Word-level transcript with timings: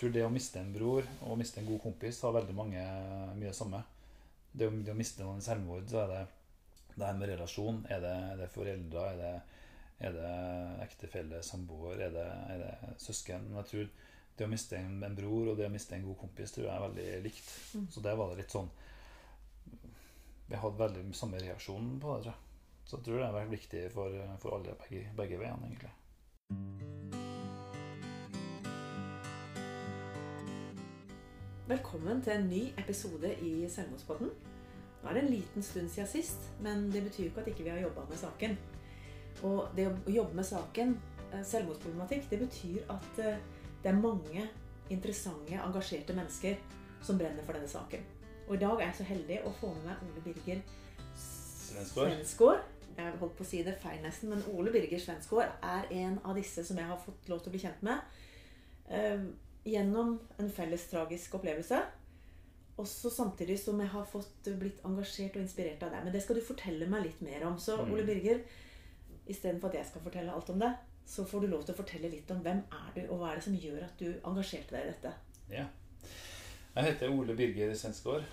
tror 0.00 0.12
det 0.14 0.24
å 0.24 0.32
miste 0.32 0.60
en 0.60 0.72
bror 0.72 1.06
og 1.26 1.38
miste 1.38 1.60
en 1.60 1.68
god 1.68 1.80
kompis 1.84 2.20
har 2.24 2.36
veldig 2.36 2.56
mange 2.56 2.82
mye 3.36 3.50
det 3.50 3.56
samme. 3.56 3.82
Det 4.50 4.66
å, 4.66 4.74
det 4.74 4.92
å 4.94 4.98
miste 4.98 5.24
noen 5.24 5.42
i 5.42 5.46
selvmord, 5.46 5.88
så 5.90 6.04
er 6.04 6.12
det 6.14 6.20
det 6.94 7.06
her 7.06 7.18
med 7.18 7.30
relasjon. 7.30 7.82
Er 7.88 8.02
det, 8.04 8.14
er 8.32 8.40
det 8.40 8.52
foreldre? 8.54 9.06
Er 9.12 9.18
det, 9.20 9.32
er 10.08 10.16
det 10.16 10.30
ektefelle, 10.86 11.42
samboer? 11.46 12.00
Er 12.08 12.14
det, 12.16 12.28
er 12.54 12.64
det 12.64 12.94
søsken? 13.02 13.46
Men 13.48 13.60
jeg 13.60 13.70
tror 13.72 13.90
det 14.38 14.46
å 14.46 14.50
miste 14.50 14.78
en, 14.80 15.00
en 15.04 15.16
bror 15.16 15.52
og 15.52 15.58
det 15.60 15.68
å 15.68 15.72
miste 15.72 15.96
en 15.96 16.06
god 16.06 16.18
kompis 16.22 16.56
tror 16.56 16.66
jeg 16.66 16.74
er 16.74 16.86
veldig 16.86 17.08
likt. 17.26 17.50
Mm. 17.76 17.88
Så 17.92 18.04
det 18.04 18.16
var 18.16 18.32
det 18.32 18.40
litt 18.40 18.54
sånn 18.56 18.70
Vi 20.50 20.58
hadde 20.58 20.80
veldig 20.80 21.04
samme 21.14 21.42
reaksjon 21.42 21.92
på 22.00 22.16
det, 22.16 22.24
tror 22.24 22.32
jeg. 22.32 22.46
Så 22.88 22.96
jeg 22.96 23.06
tror 23.06 23.20
det 23.20 23.28
har 23.28 23.36
vært 23.36 23.54
viktig 23.54 23.84
for, 23.94 24.16
for 24.42 24.56
alle 24.56 24.74
begge, 24.80 25.04
begge 25.18 25.38
veiene, 25.38 25.68
egentlig. 25.68 25.94
Velkommen 31.70 32.18
til 32.22 32.32
en 32.32 32.48
ny 32.50 32.60
episode 32.82 33.28
i 33.46 33.68
Selvmordspodden. 33.70 34.30
Nå 35.02 35.08
er 35.08 35.14
det 35.14 35.20
en 35.22 35.28
liten 35.30 35.62
stund 35.62 35.88
siden 35.88 36.08
sist, 36.10 36.48
men 36.60 36.88
det 36.90 37.02
betyr 37.04 37.22
jo 37.22 37.28
ikke 37.28 37.40
at 37.40 37.48
ikke 37.48 37.62
vi 37.62 37.70
har 37.70 37.76
jobba 37.78 38.06
med 38.08 38.16
saken. 38.18 38.56
Og 39.46 39.68
det 39.76 39.84
å 39.86 39.92
jobbe 40.10 40.34
med 40.34 40.48
saken, 40.48 40.96
eh, 41.30 41.44
selvmordsproblematikk, 41.46 42.24
det 42.30 42.38
betyr 42.40 42.90
at 42.90 43.20
eh, 43.22 43.36
det 43.84 43.90
er 43.92 44.00
mange 44.00 44.48
interessante, 44.90 45.60
engasjerte 45.62 46.16
mennesker 46.16 46.56
som 47.06 47.20
brenner 47.20 47.46
for 47.46 47.54
denne 47.54 47.70
saken. 47.70 48.02
Og 48.48 48.56
i 48.56 48.58
dag 48.64 48.74
er 48.80 48.88
jeg 48.88 48.96
så 48.98 49.06
heldig 49.12 49.36
å 49.44 49.52
få 49.60 49.70
med 49.76 49.86
meg 49.92 50.02
Ole 50.08 50.24
Birger. 50.24 50.64
Svensgaard. 51.14 52.64
Jeg 52.96 53.12
holdt 53.20 53.36
på 53.38 53.46
å 53.46 53.50
si 53.52 53.62
det 53.62 53.76
feil 53.78 54.02
nesten, 54.02 54.34
men 54.34 54.42
Ole 54.56 54.74
Birger 54.74 54.98
Svensgaard 54.98 55.54
er 55.62 55.86
en 56.00 56.18
av 56.24 56.34
disse 56.34 56.66
som 56.66 56.82
jeg 56.82 56.90
har 56.90 56.98
fått 57.06 57.30
lov 57.30 57.44
til 57.44 57.52
å 57.52 57.54
bli 57.54 57.62
kjent 57.62 57.86
med. 57.86 58.02
Eh, 59.64 59.72
gjennom 59.72 60.18
en 60.38 60.50
felles 60.50 60.86
tragisk 60.90 61.34
opplevelse. 61.34 61.82
Også 62.80 63.10
samtidig 63.12 63.58
som 63.60 63.80
jeg 63.80 63.88
har 63.92 64.04
fått 64.08 64.48
blitt 64.58 64.80
engasjert 64.88 65.36
og 65.36 65.42
inspirert 65.42 65.82
av 65.82 65.90
deg. 65.92 66.04
Men 66.04 66.12
det 66.14 66.22
skal 66.24 66.36
du 66.36 66.40
fortelle 66.46 66.86
meg 66.88 67.02
litt 67.04 67.20
mer 67.20 67.44
om. 67.46 67.58
Så 67.58 67.76
Mm. 67.76 67.92
Ole 67.92 68.04
Birger, 68.08 68.40
istedenfor 69.28 69.68
at 69.68 69.74
jeg 69.74 69.86
skal 69.86 70.00
fortelle 70.02 70.32
alt 70.32 70.48
om 70.50 70.58
det, 70.58 70.72
så 71.06 71.24
får 71.26 71.40
du 71.40 71.46
lov 71.48 71.64
til 71.64 71.74
å 71.74 71.76
fortelle 71.76 72.08
litt 72.10 72.30
om 72.30 72.40
hvem 72.42 72.62
er 72.72 72.90
du, 72.94 73.00
og 73.12 73.18
hva 73.18 73.30
er 73.32 73.34
det 73.36 73.44
som 73.44 73.54
gjør 73.56 73.82
at 73.84 73.98
du 73.98 74.06
engasjerte 74.24 74.70
deg 74.70 74.84
i 74.86 74.92
dette. 74.92 75.12
Ja. 75.50 75.66
Jeg 76.76 76.84
heter 76.84 77.10
Ole 77.10 77.34
Birger 77.36 77.74
Svensgaard. 77.74 78.24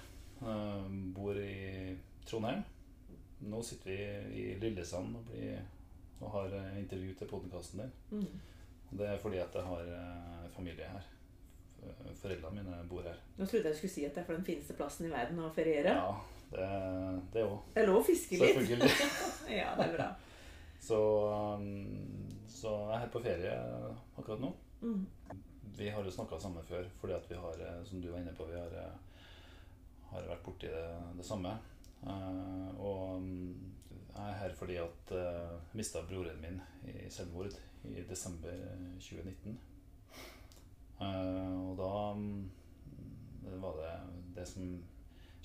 eh, 0.42 0.88
Bor 1.16 1.36
i 1.36 1.98
Trondheim. 2.26 2.64
Nå 3.42 3.62
sitter 3.64 3.90
vi 3.92 4.42
i 4.42 4.56
Lillesand 4.60 5.16
og, 5.16 5.26
blir, 5.26 5.60
og 6.22 6.32
har 6.32 6.54
eh, 6.54 6.80
intervju 6.80 7.14
til 7.20 7.28
podkasten 7.28 7.80
din. 7.82 7.92
Mm. 8.12 8.40
Det 8.98 9.08
er 9.08 9.18
fordi 9.18 9.38
at 9.38 9.54
jeg 9.54 9.64
har 9.64 9.82
eh, 9.82 10.50
familie 10.56 10.86
her. 10.86 11.04
F- 11.84 12.16
Foreldrene 12.22 12.64
mine 12.64 12.80
bor 12.90 13.06
her. 13.06 13.20
Nå 13.38 13.46
trodde 13.46 13.70
jeg 13.70 13.76
du 13.76 13.80
skulle 13.80 13.94
si 13.94 14.06
at 14.08 14.16
det 14.16 14.24
er 14.24 14.28
for 14.30 14.38
den 14.38 14.48
fineste 14.48 14.76
plassen 14.78 15.08
i 15.08 15.12
verden 15.14 15.42
å 15.44 15.52
feriere. 15.54 15.94
Ja, 15.94 16.16
det, 17.34 17.44
òg. 17.44 17.58
Det 17.76 17.84
er 17.84 17.90
lov 17.92 18.02
å 18.02 18.08
fiske 18.08 18.40
litt. 18.40 18.58
Selvfølgelig. 18.58 18.90
ja, 19.60 19.74
det 19.78 19.88
er 19.90 19.94
bra. 19.98 20.08
Så, 20.88 21.00
um, 21.60 22.38
så 22.50 22.74
jeg 22.74 22.96
er 22.96 23.04
her 23.04 23.14
på 23.14 23.24
ferie 23.26 23.56
akkurat 24.18 24.44
nå. 24.44 24.52
Mm. 24.82 25.06
Vi 25.78 25.90
har 25.94 26.06
jo 26.06 26.14
snakka 26.14 26.40
sammen 26.42 26.66
før, 26.66 26.88
fordi 27.02 27.18
at 27.18 27.26
vi 27.30 27.38
har, 27.38 27.60
eh, 27.62 27.82
som 27.86 28.02
du 28.02 28.08
var 28.10 28.22
inne 28.24 28.34
på, 28.38 28.48
vi 28.50 28.58
har, 28.58 28.72
eh, 28.82 29.26
har 30.10 30.30
vært 30.32 30.46
borti 30.46 30.72
det, 30.74 30.86
det 31.20 31.26
samme. 31.26 31.52
Eh, 32.02 32.70
og 32.82 33.22
mm, 33.22 33.74
jeg 34.18 34.26
er 34.32 34.40
her 34.42 34.54
fordi 34.58 34.78
at 34.82 35.12
jeg 35.14 35.42
uh, 35.46 35.74
mista 35.78 36.02
broren 36.10 36.40
min 36.42 36.62
i 36.90 37.10
selvmord 37.14 37.54
i 37.86 38.02
desember 38.10 38.56
2019. 38.98 39.58
Eh, 41.02 41.58
og 41.70 41.78
da 41.78 42.14
mm, 42.18 42.50
var 43.62 43.78
det 43.82 43.92
det 44.36 44.37
som 44.48 44.72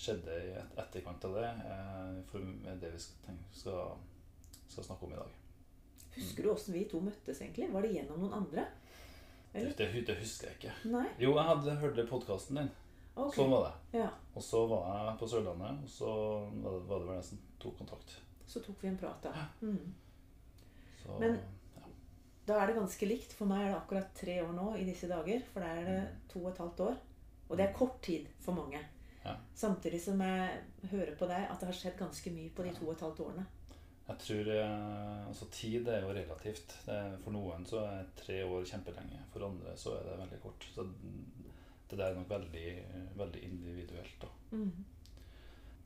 skjedde 0.02 0.36
i 0.46 0.52
et, 0.58 0.76
etterkant 0.82 1.24
av 1.28 1.36
det, 1.38 1.48
eh, 1.72 2.20
for 2.30 2.52
det 2.82 2.92
vi 2.94 3.00
skal, 3.02 3.38
skal, 3.54 3.96
skal 4.68 4.88
snakke 4.88 5.06
om 5.08 5.14
i 5.14 5.20
dag. 5.20 5.38
Husker 6.16 6.44
du 6.44 6.52
åssen 6.52 6.74
vi 6.76 6.84
to 6.90 7.00
møttes, 7.00 7.40
egentlig? 7.40 7.70
Var 7.72 7.84
det 7.86 7.92
gjennom 7.96 8.20
noen 8.24 8.38
andre? 8.42 8.66
Det, 9.52 9.64
det, 9.76 9.88
det 10.08 10.16
husker 10.20 10.48
jeg 10.48 10.58
ikke. 10.58 10.74
Nei? 10.92 11.06
Jo, 11.20 11.34
jeg 11.36 11.48
hadde 11.50 11.76
hørt 11.82 12.00
podkasten 12.08 12.60
din. 12.62 12.70
Okay. 13.12 13.36
Sånn 13.36 13.50
var 13.52 13.66
det. 13.66 14.00
Ja. 14.00 14.08
Og 14.32 14.44
så 14.44 14.62
var 14.70 14.86
jeg 14.88 15.16
på 15.20 15.28
Sørlandet, 15.28 15.82
og 15.84 15.90
så 15.92 16.12
var 16.64 16.76
det, 16.78 16.84
var 16.88 17.02
det 17.02 17.08
vel 17.10 17.18
jeg 17.18 17.26
som 17.28 17.42
tok 17.60 17.74
kontakt. 17.82 18.14
Så 18.48 18.62
tok 18.64 18.80
vi 18.80 18.88
en 18.88 19.00
prat, 19.00 19.26
da. 19.26 19.48
Mm. 19.60 19.92
Så, 21.02 21.18
Men- 21.20 21.36
ja. 21.76 21.90
Da 22.48 22.58
er 22.58 22.66
det 22.70 22.78
ganske 22.80 23.06
likt. 23.08 23.36
For 23.36 23.48
meg 23.48 23.66
er 23.66 23.72
det 23.74 23.80
akkurat 23.82 24.14
tre 24.18 24.38
år 24.42 24.52
nå 24.56 24.70
i 24.80 24.86
disse 24.88 25.08
dager. 25.10 25.44
For 25.52 25.64
da 25.64 25.74
er 25.76 25.84
det 25.90 26.00
to 26.32 26.40
og 26.44 26.50
et 26.52 26.62
halvt 26.64 26.80
år. 26.88 26.96
Og 27.52 27.58
det 27.60 27.66
er 27.68 27.76
kort 27.76 27.98
tid 28.02 28.28
for 28.40 28.56
mange. 28.56 28.80
Ja. 29.22 29.36
Samtidig 29.54 30.00
som 30.02 30.20
jeg 30.24 30.62
hører 30.90 31.12
på 31.18 31.28
deg 31.30 31.44
at 31.46 31.60
det 31.60 31.68
har 31.68 31.76
skjedd 31.76 31.98
ganske 32.00 32.32
mye 32.34 32.50
på 32.56 32.64
de 32.66 32.72
to 32.74 32.86
og 32.88 32.94
et 32.96 33.04
halvt 33.04 33.20
årene. 33.26 33.44
Jeg 34.08 34.18
tror 34.24 34.48
eh, 34.56 35.26
altså 35.28 35.46
Tid 35.54 35.88
er 35.88 36.02
jo 36.02 36.14
relativt. 36.16 36.74
For 36.86 37.34
noen 37.34 37.66
så 37.68 37.84
er 37.86 38.08
tre 38.18 38.40
år 38.44 38.64
kjempelenge. 38.68 39.20
For 39.34 39.46
andre 39.46 39.76
så 39.78 39.94
er 39.98 40.08
det 40.08 40.16
veldig 40.24 40.40
kort. 40.42 40.66
Så 40.74 40.86
det 41.90 41.98
der 42.00 42.08
er 42.08 42.16
nok 42.16 42.30
veldig, 42.32 42.68
veldig 43.20 43.44
individuelt. 43.44 44.16
da. 44.24 44.32
Mm. 44.56 44.84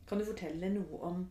Kan 0.07 0.23
du 0.23 0.25
fortelle 0.25 0.71
noe 0.71 1.01
om, 1.03 1.25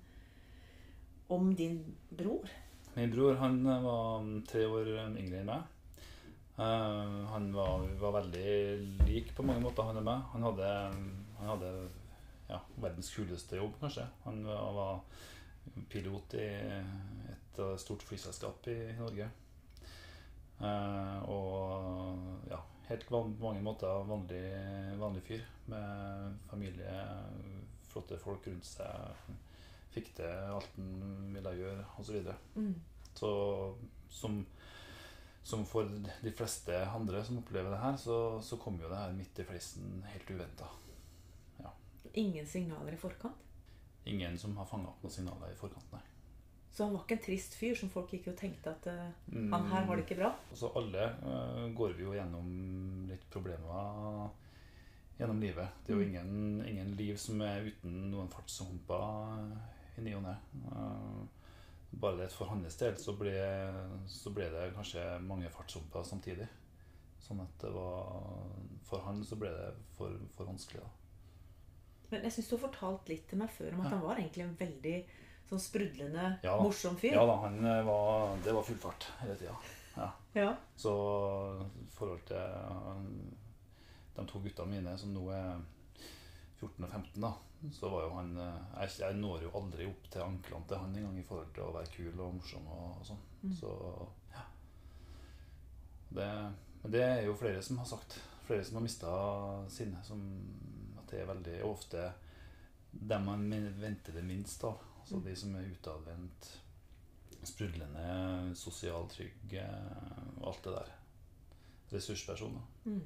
om 1.32 1.54
din 1.56 1.80
bror? 2.12 2.52
Min 2.96 3.12
bror 3.12 3.40
han 3.40 3.64
var 3.64 4.28
tre 4.48 4.66
år 4.68 4.92
yngre 5.16 5.40
enn 5.42 5.50
meg. 5.50 5.72
Eh, 6.58 7.24
han 7.32 7.54
var, 7.54 7.88
var 8.00 8.12
veldig 8.22 9.06
lik 9.08 9.36
på 9.36 9.44
mange 9.44 9.64
måter, 9.64 9.88
han 9.88 10.00
og 10.00 10.06
meg. 10.08 10.28
Han 10.34 10.46
hadde, 10.50 10.74
han 11.40 11.52
hadde 11.54 11.72
ja, 12.50 12.60
verdens 12.80 13.12
kuleste 13.16 13.60
jobb, 13.60 13.76
kanskje. 13.82 14.06
Han 14.24 14.44
var, 14.48 14.70
var 14.78 15.82
pilot 15.92 16.38
i 16.40 16.46
et 16.46 17.60
eh, 17.60 17.76
stort 17.82 18.06
flyselskap 18.08 18.70
i 18.72 18.80
Norge. 19.00 19.32
Uh, 20.56 21.20
og 21.28 22.48
ja, 22.48 22.62
helt 22.88 23.10
van, 23.12 23.34
på 23.36 23.44
mange 23.44 23.64
måter 23.66 24.06
vanlig, 24.08 24.46
vanlig 25.02 25.24
fyr. 25.28 25.44
Med 25.68 26.38
familie, 26.48 26.94
flotte 27.90 28.20
folk 28.22 28.48
rundt 28.48 28.68
seg. 28.70 29.34
Fikk 29.92 30.14
til 30.16 30.54
alt 30.56 30.78
han 30.78 31.34
ville 31.36 31.56
gjøre, 31.60 31.84
osv. 32.00 32.32
Mm. 32.56 32.72
Så 33.16 33.30
som, 34.12 34.40
som 35.46 35.62
for 35.70 35.86
de 36.24 36.32
fleste 36.34 36.74
andre 36.90 37.20
som 37.28 37.38
opplever 37.38 37.70
det 37.70 37.82
her, 37.84 37.98
så, 38.02 38.16
så 38.42 38.58
kom 38.58 38.80
jo 38.82 38.90
det 38.90 38.98
her 38.98 39.14
midt 39.14 39.40
i 39.40 39.46
flisen 39.46 40.00
helt 40.10 40.32
uventa. 40.34 40.72
Ingen 42.16 42.46
signaler 42.48 42.94
i 42.96 42.98
forkant? 42.98 43.36
Ingen 44.08 44.38
som 44.40 44.54
har 44.58 44.66
fanga 44.70 44.88
opp 44.88 45.02
noen 45.04 45.12
signaler 45.12 45.52
i 45.52 45.58
forkant, 45.60 45.88
nei. 45.92 46.00
Så 46.72 46.86
han 46.86 46.94
var 46.96 47.04
ikke 47.04 47.16
en 47.18 47.24
trist 47.26 47.56
fyr 47.60 47.76
som 47.76 47.90
folk 47.92 48.12
gikk 48.14 48.30
og 48.32 48.38
tenkte 48.40 48.72
at 48.72 48.88
Mm. 49.28 49.52
han 49.54 49.66
her 49.72 49.86
har 49.90 49.96
det 50.00 50.06
ikke 50.06 50.18
bra? 50.22 50.30
Altså 50.52 50.70
alle 50.80 51.06
uh, 51.26 51.66
går 51.76 51.94
vi 51.98 52.04
jo 52.04 52.14
gjennom 52.16 52.50
litt 53.10 53.26
problemer 53.32 54.30
gjennom 55.20 55.40
livet. 55.44 55.68
Det 55.86 55.94
er 55.94 55.98
jo 55.98 56.04
Mm. 56.04 56.10
ingen, 56.10 56.66
ingen 56.68 56.96
liv 56.96 57.18
som 57.18 57.42
er 57.42 57.68
uten 57.68 58.12
noen 58.12 58.30
fartshumper 58.30 59.60
i 59.98 60.02
ny 60.02 60.16
og 60.16 60.24
ne. 60.24 60.38
Eh, 60.72 61.22
bare 62.02 62.18
litt 62.20 62.34
for 62.36 62.50
hans 62.52 62.76
del 62.80 62.96
så 63.00 63.14
ble, 63.18 63.34
så 64.12 64.32
ble 64.36 64.50
det 64.54 64.70
kanskje 64.76 65.04
mange 65.26 65.50
fartshumper 65.54 66.04
samtidig. 66.08 66.48
Sånn 67.26 67.40
at 67.42 67.54
det 67.64 67.72
var 67.74 68.12
For 68.86 69.02
han 69.02 69.24
så 69.26 69.36
ble 69.42 69.50
det 69.50 69.70
for, 69.98 70.14
for 70.36 70.46
vanskelig, 70.46 70.84
da. 70.84 70.90
Men 72.12 72.28
jeg 72.28 72.36
syns 72.36 72.50
du 72.52 72.56
har 72.58 72.64
fortalt 72.68 73.08
litt 73.10 73.24
til 73.32 73.40
meg 73.42 73.50
før 73.50 73.74
om 73.74 73.82
at 73.82 73.88
Ja. 73.90 73.96
han 73.98 74.04
var 74.06 74.20
egentlig 74.22 74.44
en 74.46 74.58
veldig 74.60 74.98
sånn 75.50 75.62
sprudlende, 75.64 76.28
Ja 76.46 76.54
morsom 76.62 76.96
fyr. 77.02 77.14
Ja 77.18 77.26
da, 77.26 77.36
han 77.48 77.58
eh, 77.66 77.82
var 77.88 78.36
Det 78.46 78.54
var 78.54 78.64
full 78.68 78.78
fart 78.78 79.08
hele 79.24 79.36
tida. 79.42 79.56
Ja. 79.98 80.12
Ja. 80.36 80.52
Så 80.78 80.94
i 81.66 81.88
forhold 81.96 82.22
til 82.28 82.38
eh, 82.38 83.02
de 84.16 84.26
to 84.30 84.40
guttene 84.44 84.70
mine, 84.76 84.98
som 84.98 85.14
nå 85.16 85.26
er 85.34 85.58
14 86.60 86.84
og 86.86 86.90
15, 86.90 87.22
da, 87.22 87.32
så 87.74 87.90
var 87.90 88.04
jo 88.06 88.12
han 88.16 88.30
eh, 88.38 88.60
Jeg, 88.82 88.92
jeg 89.00 89.16
når 89.20 89.42
jo 89.44 89.52
aldri 89.60 89.86
opp 89.90 90.06
til 90.14 90.22
anklene 90.24 90.68
til 90.70 90.78
han 90.78 90.96
engang 90.96 91.18
i 91.20 91.24
forhold 91.28 91.54
til 91.56 91.64
å 91.66 91.74
være 91.76 91.92
kul 91.96 92.20
og 92.26 92.36
morsom 92.38 92.68
og, 92.72 92.86
og 93.00 93.06
sånn. 93.10 93.24
Mm. 93.44 93.54
Så 93.60 93.72
ja. 94.36 94.44
Det, 96.16 96.28
men 96.84 96.92
det 96.94 97.04
er 97.04 97.24
jo 97.26 97.36
flere 97.40 97.62
som 97.66 97.80
har 97.82 97.90
sagt. 97.90 98.20
Flere 98.46 98.64
som 98.64 98.78
har 98.80 98.86
mista 98.86 99.12
sinne. 99.74 100.04
Som 100.06 100.22
at 101.02 101.10
det 101.12 101.24
er 101.24 101.32
veldig 101.32 101.58
ofte 101.68 102.06
dem 102.96 103.26
man 103.28 103.50
venter 103.82 104.16
det 104.16 104.24
minst 104.24 104.64
av. 104.64 104.80
Altså 105.02 105.18
Mm. 105.20 105.24
de 105.26 105.36
som 105.36 105.56
er 105.56 105.68
utadvendt, 105.70 106.46
sprudlende, 107.46 108.56
sosialt 108.58 109.12
trygge 109.14 109.66
og 110.40 110.48
alt 110.50 110.64
det 110.64 110.72
der. 110.74 110.94
Ressurspersoner. 111.92 112.64
Mm. 112.86 113.02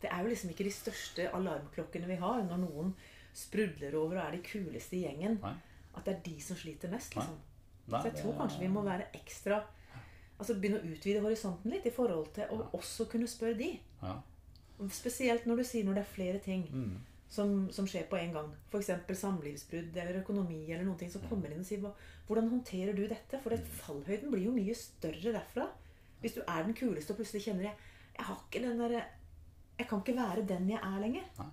Det 0.00 0.10
er 0.12 0.22
jo 0.22 0.28
liksom 0.30 0.50
ikke 0.50 0.64
de 0.64 0.70
største 0.74 1.30
alarmklokkene 1.34 2.06
vi 2.06 2.16
har 2.20 2.42
når 2.46 2.58
noen 2.62 2.94
sprudler 3.34 3.94
over 3.98 4.16
og 4.20 4.24
er 4.26 4.36
de 4.36 4.42
kuleste 4.46 4.96
i 4.96 5.02
gjengen. 5.04 5.38
Nei. 5.42 5.54
At 5.96 6.04
det 6.06 6.14
er 6.16 6.20
de 6.28 6.40
som 6.40 6.56
sliter 6.56 6.90
mest. 6.92 7.14
Liksom. 7.16 7.38
Nei, 7.88 8.00
Så 8.02 8.10
jeg 8.12 8.22
tror 8.22 8.36
kanskje 8.38 8.60
vi 8.60 8.68
må 8.68 8.82
være 8.84 9.08
ekstra 9.14 9.62
Altså 10.38 10.54
begynne 10.54 10.78
å 10.78 10.86
utvide 10.94 11.18
horisonten 11.24 11.72
litt 11.72 11.86
i 11.86 11.90
forhold 11.90 12.28
til 12.36 12.44
å 12.54 12.68
også 12.78 13.08
kunne 13.10 13.26
spørre 13.26 13.56
de. 13.58 13.72
Ja. 14.02 14.12
Spesielt 14.94 15.46
når 15.50 15.56
du 15.56 15.64
sier 15.66 15.84
når 15.88 15.94
det 15.98 16.02
er 16.04 16.12
flere 16.14 16.38
ting 16.44 16.62
Mm. 16.70 16.92
som, 17.28 17.68
som 17.72 17.86
skjer 17.86 18.04
på 18.08 18.16
en 18.20 18.32
gang. 18.32 18.52
F.eks. 18.70 18.90
samlivsbrudd 19.18 19.96
eller 19.96 20.20
økonomi 20.22 20.60
eller 20.70 20.84
noen 20.84 20.96
ting 20.98 21.10
som 21.10 21.22
Mm. 21.22 21.28
kommer 21.28 21.50
inn 21.50 21.58
og 21.58 21.66
sier 21.66 21.82
hvordan 22.28 22.48
håndterer 22.50 22.94
du 22.94 23.08
dette? 23.08 23.40
For 23.42 23.50
det, 23.50 23.64
fallhøyden 23.66 24.30
blir 24.30 24.44
jo 24.44 24.52
mye 24.54 24.74
større 24.74 25.32
derfra. 25.34 25.66
Hvis 26.22 26.34
du 26.34 26.40
er 26.46 26.62
den 26.62 26.74
kuleste 26.74 27.10
og 27.10 27.16
plutselig 27.18 27.42
kjenner 27.48 27.62
jeg, 27.64 27.74
jeg 28.18 28.24
har 28.26 28.36
ikke 28.36 28.62
den 28.62 28.78
derre 28.78 29.02
Jeg 29.78 29.88
kan 29.88 30.00
ikke 30.02 30.16
være 30.18 30.46
den 30.46 30.68
jeg 30.72 30.80
er 30.82 31.00
lenger. 31.00 31.26
Nei. 31.38 31.48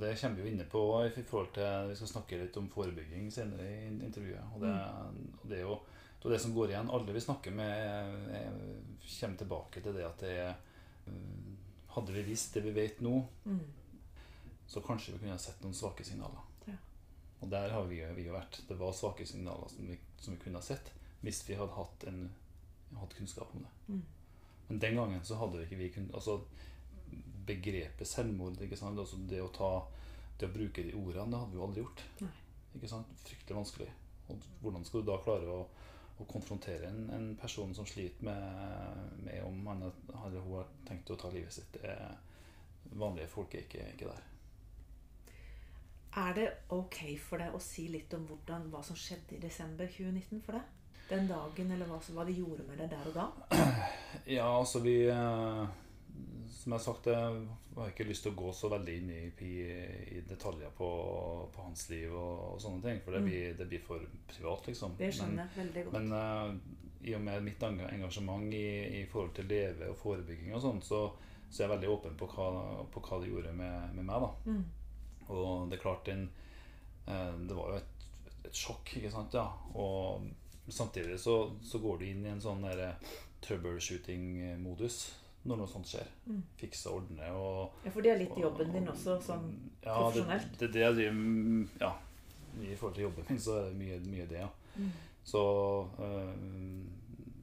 Det 0.00 0.12
kommer 0.20 0.36
vi 0.36 0.42
jo 0.44 0.50
inne 0.52 0.64
på 0.70 0.80
i 1.06 1.22
forhold 1.26 1.50
til 1.56 1.88
Vi 1.90 1.94
skal 1.98 2.08
snakke 2.12 2.38
litt 2.40 2.56
om 2.60 2.68
forebygging 2.72 3.30
senere 3.34 3.66
i 3.66 3.86
intervjuet. 4.06 4.44
Og 4.54 4.60
det, 4.62 4.72
og 5.42 5.48
det 5.50 5.58
er 5.58 5.64
jo 5.66 5.78
det, 6.22 6.28
er 6.28 6.34
det 6.36 6.40
som 6.44 6.54
går 6.54 6.70
igjen. 6.70 6.90
Alle 6.94 7.12
vi 7.16 7.20
snakker 7.24 7.50
med, 7.50 7.72
er- 7.72 8.34
er- 8.38 8.58
kommer 9.20 9.36
tilbake 9.40 9.80
til 9.82 9.92
det 9.96 10.04
at 10.06 10.20
det 10.20 10.34
er 10.38 10.54
mm, 11.06 11.56
Hadde 11.92 12.12
vi 12.14 12.22
visst 12.22 12.54
det 12.54 12.62
vi 12.64 12.70
vet 12.72 13.00
nå, 13.04 13.26
Mm. 13.44 13.58
så 14.66 14.80
kanskje 14.80 15.12
vi 15.12 15.18
kunne 15.18 15.32
ha 15.34 15.38
sett 15.38 15.60
noen 15.62 15.74
svake 15.74 16.04
signaler. 16.04 16.40
Ja. 16.66 16.76
Og 17.42 17.50
der 17.50 17.68
har 17.70 17.84
vi, 17.84 17.98
vi 18.16 18.24
jo 18.24 18.32
vært. 18.32 18.62
Det 18.68 18.78
var 18.78 18.92
svake 18.96 19.26
signaler 19.26 19.68
som 19.68 19.86
vi, 19.90 19.98
som 20.16 20.32
vi 20.34 20.40
kunne 20.44 20.56
ha 20.56 20.62
sett 20.62 20.92
hvis 21.22 21.42
vi 21.48 21.54
hadde 21.54 21.74
hatt, 21.76 22.04
en, 22.08 22.30
hatt 22.96 23.12
kunnskap 23.18 23.52
om 23.54 23.60
det. 23.66 23.74
Mm. 23.92 24.02
Men 24.68 24.78
den 24.78 24.96
gangen 24.96 25.20
så 25.24 25.36
hadde 25.36 25.58
vi 25.58 25.64
ikke 25.66 25.76
vi 25.82 25.90
kun, 25.90 26.08
altså 26.14 26.38
Begrepet 27.46 28.08
selvmord, 28.08 28.60
ikke 28.62 28.78
sant? 28.78 28.98
Altså 28.98 29.18
det 29.28 29.42
å 29.42 29.50
ta 29.54 29.72
det 30.38 30.48
å 30.48 30.54
bruke 30.54 30.82
de 30.82 30.94
ordene, 30.96 31.30
det 31.30 31.38
hadde 31.38 31.52
vi 31.52 31.60
jo 31.60 31.66
aldri 31.66 31.84
gjort. 31.84 32.02
Nei. 32.22 32.32
Ikke 32.78 32.90
sant? 32.90 33.14
Fryktelig 33.22 33.58
vanskelig. 33.60 33.88
Og 34.32 34.50
hvordan 34.62 34.84
skal 34.88 35.02
du 35.02 35.10
da 35.10 35.18
klare 35.22 35.52
å, 35.52 35.60
å 36.18 36.26
konfrontere 36.30 36.88
en, 36.88 37.04
en 37.14 37.30
person 37.38 37.74
som 37.76 37.86
sliter 37.86 38.26
med, 38.26 39.16
med 39.22 39.42
om 39.46 39.60
han 39.70 39.86
eller 39.86 40.40
hun 40.40 40.58
har 40.58 40.70
tenkt 40.88 41.12
å 41.12 41.18
ta 41.20 41.30
livet 41.32 41.54
sitt? 41.54 41.78
Det 41.78 42.98
vanlige 42.98 43.30
folk 43.30 43.54
er 43.54 43.66
ikke, 43.66 43.88
ikke 43.94 44.10
der. 44.10 44.28
Er 46.22 46.34
det 46.36 46.48
ok 46.74 46.98
for 47.24 47.40
deg 47.40 47.54
å 47.56 47.60
si 47.62 47.86
litt 47.88 48.12
om 48.16 48.26
hvordan, 48.28 48.66
hva 48.72 48.82
som 48.84 48.98
skjedde 48.98 49.38
i 49.38 49.40
desember 49.40 49.88
2019 49.88 50.42
for 50.44 50.58
deg? 50.58 50.78
Den 51.08 51.28
dagen, 51.28 51.70
eller 51.72 51.88
hva, 51.88 51.98
hva 52.14 52.24
de 52.28 52.34
gjorde 52.36 52.66
med 52.68 52.82
deg 52.82 52.90
der 52.92 53.08
og 53.10 53.16
da? 53.16 53.28
Ja, 54.36 54.46
altså 54.58 54.82
vi 54.84 54.96
eh, 55.10 55.62
Som 56.52 56.72
jeg 56.72 56.78
har 56.78 56.84
sagt, 56.84 57.06
jeg 57.08 57.46
har 57.78 57.88
ikke 57.90 58.04
lyst 58.06 58.22
til 58.26 58.34
å 58.34 58.38
gå 58.38 58.52
så 58.54 58.68
veldig 58.70 58.94
inn 59.00 59.10
i, 59.10 59.22
i, 59.46 59.54
i 60.18 60.20
detaljer 60.28 60.70
på, 60.76 60.88
på 61.54 61.64
hans 61.64 61.86
liv 61.90 62.12
og, 62.12 62.42
og 62.52 62.60
sånne 62.62 62.82
ting, 62.84 63.00
for 63.02 63.16
det 63.16 63.22
Mm. 63.22 63.28
blir, 63.30 63.54
det 63.58 63.66
blir 63.70 63.82
for 63.86 64.04
privat, 64.28 64.68
liksom. 64.68 64.94
Det 64.98 65.08
skjønner 65.16 65.46
jeg 65.46 65.56
veldig 65.64 65.84
godt. 65.86 65.96
Men, 65.96 66.12
eh, 66.18 66.78
i 67.10 67.14
og 67.16 67.22
med 67.24 67.42
mitt 67.42 67.62
engasjement 67.66 68.52
i, 68.54 69.00
i 69.00 69.06
forhold 69.10 69.32
til 69.34 69.48
leve 69.50 69.88
og 69.90 69.96
forebygging 69.98 70.52
og 70.54 70.60
sånn, 70.62 70.82
så, 70.86 71.00
så 71.48 71.62
er 71.62 71.66
jeg 71.66 71.72
veldig 71.72 71.90
åpen 71.96 72.14
på 72.20 72.28
hva, 72.36 72.46
på 72.94 73.02
hva 73.02 73.18
det 73.24 73.32
gjorde 73.32 73.54
med, 73.58 73.96
med 73.96 74.06
meg, 74.06 74.22
da. 74.22 74.30
Mm. 74.52 74.62
Og 75.32 75.70
det 75.70 75.78
er 75.78 75.82
klart 75.82 76.06
den, 76.06 76.28
uh, 77.08 77.32
Det 77.48 77.56
var 77.56 77.72
jo 77.72 77.80
et, 77.80 78.06
et 78.44 78.54
sjokk, 78.60 78.92
ikke 79.00 79.10
sant? 79.10 79.34
ja 79.34 79.48
Og 79.74 80.28
samtidig 80.68 81.18
så, 81.18 81.34
så 81.64 81.78
går 81.82 81.98
du 81.98 82.06
inn 82.06 82.22
i 82.26 82.30
en 82.36 82.42
sånn 82.44 82.62
der 82.62 82.94
troubleshooting-modus 83.42 85.00
når 85.48 85.60
noe 85.62 85.70
sånt 85.70 85.90
skjer. 85.90 86.08
Mm. 86.26 86.40
Fikse 86.60 86.90
og 86.90 87.02
ordne 87.02 87.30
og 87.34 87.86
Ja, 87.86 87.90
for 87.90 88.04
det 88.04 88.12
er 88.12 88.20
litt 88.22 88.38
jobben 88.38 88.72
din 88.74 88.88
også, 88.92 89.18
sånn 89.26 89.48
ja, 89.82 89.96
profesjonelt. 89.96 90.58
Det, 90.60 90.70
det, 90.74 90.90
det 90.98 91.08
med 91.16 91.82
Ja, 91.82 91.92
i 92.60 92.76
forhold 92.76 92.94
til 92.98 93.08
jobben 93.08 93.28
min, 93.28 93.40
så 93.42 93.58
er 93.58 93.70
det 93.70 93.78
mye, 93.80 93.98
mye 94.06 94.28
det, 94.30 94.44
ja. 94.44 94.50
Mm. 94.76 94.92
Så 95.24 95.42
øh, 96.00 96.30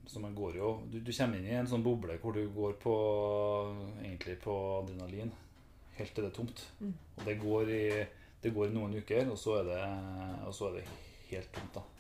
Så 0.10 0.20
man 0.20 0.34
går 0.36 0.56
jo 0.58 0.72
du, 0.90 1.00
du 1.00 1.12
kommer 1.14 1.38
inn 1.38 1.46
i 1.48 1.60
en 1.60 1.68
sånn 1.70 1.84
boble 1.86 2.18
hvor 2.22 2.34
du 2.34 2.42
går 2.56 2.80
på 2.82 2.96
egentlig 4.02 4.40
på 4.42 4.56
adrenalin 4.80 5.32
helt 6.00 6.16
til 6.16 6.24
det 6.24 6.32
er 6.32 6.36
tomt. 6.36 6.64
Mm. 6.80 6.94
Og 7.18 7.26
det 7.28 7.36
går 7.42 7.70
i 7.76 7.84
det 8.40 8.54
går 8.56 8.70
i 8.70 8.76
noen 8.76 8.94
uker, 9.02 9.28
og 9.28 9.38
så 9.40 9.58
er 9.60 9.66
det, 9.68 9.80
og 10.48 10.54
så 10.56 10.70
er 10.70 10.78
det 10.78 10.84
helt 11.30 11.50
tomt. 11.56 11.76
da. 11.76 11.99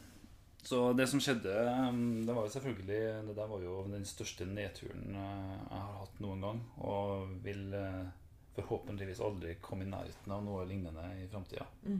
Så 0.69 0.93
det 0.93 1.07
som 1.09 1.17
skjedde, 1.17 1.49
um, 1.89 2.25
det 2.27 2.33
var 2.33 2.45
jo 2.45 2.51
selvfølgelig 2.53 2.97
Det 3.25 3.35
der 3.39 3.47
var 3.49 3.61
jo 3.63 3.77
den 3.89 4.03
største 4.05 4.45
nedturen 4.45 5.15
uh, 5.15 5.55
jeg 5.65 5.79
har 5.81 5.95
hatt 6.03 6.21
noen 6.21 6.45
gang. 6.45 6.59
Og 6.85 7.31
vil 7.41 7.73
uh, 7.73 8.05
forhåpentligvis 8.53 9.23
aldri 9.25 9.55
komme 9.65 9.87
i 9.87 9.89
nærheten 9.89 10.35
av 10.35 10.45
noe 10.45 10.67
lignende 10.69 11.07
i 11.17 11.25
framtida. 11.31 11.65
Mm. 11.87 11.97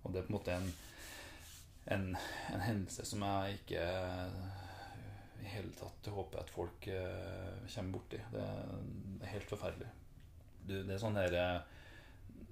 Og 0.00 0.14
det 0.14 0.22
er 0.22 0.24
på 0.24 0.32
en 0.32 0.38
måte 0.38 0.56
en, 0.56 0.72
en, 1.98 2.08
en 2.54 2.64
hendelse 2.64 3.04
som 3.12 3.28
jeg 3.28 3.60
ikke 3.60 3.84
uh, 3.84 4.42
i 5.44 5.52
hele 5.58 5.76
tatt 5.76 6.08
håper 6.08 6.40
at 6.40 6.56
folk 6.56 6.88
kommer 6.88 7.92
borti. 7.92 8.24
Det, 8.32 8.50
det 9.18 9.26
er 9.28 9.36
helt 9.36 9.52
forferdelig. 9.52 9.92
Du, 10.64 10.78
det 10.78 10.96
er 10.96 11.04
sånn 11.04 11.20
her 11.20 11.42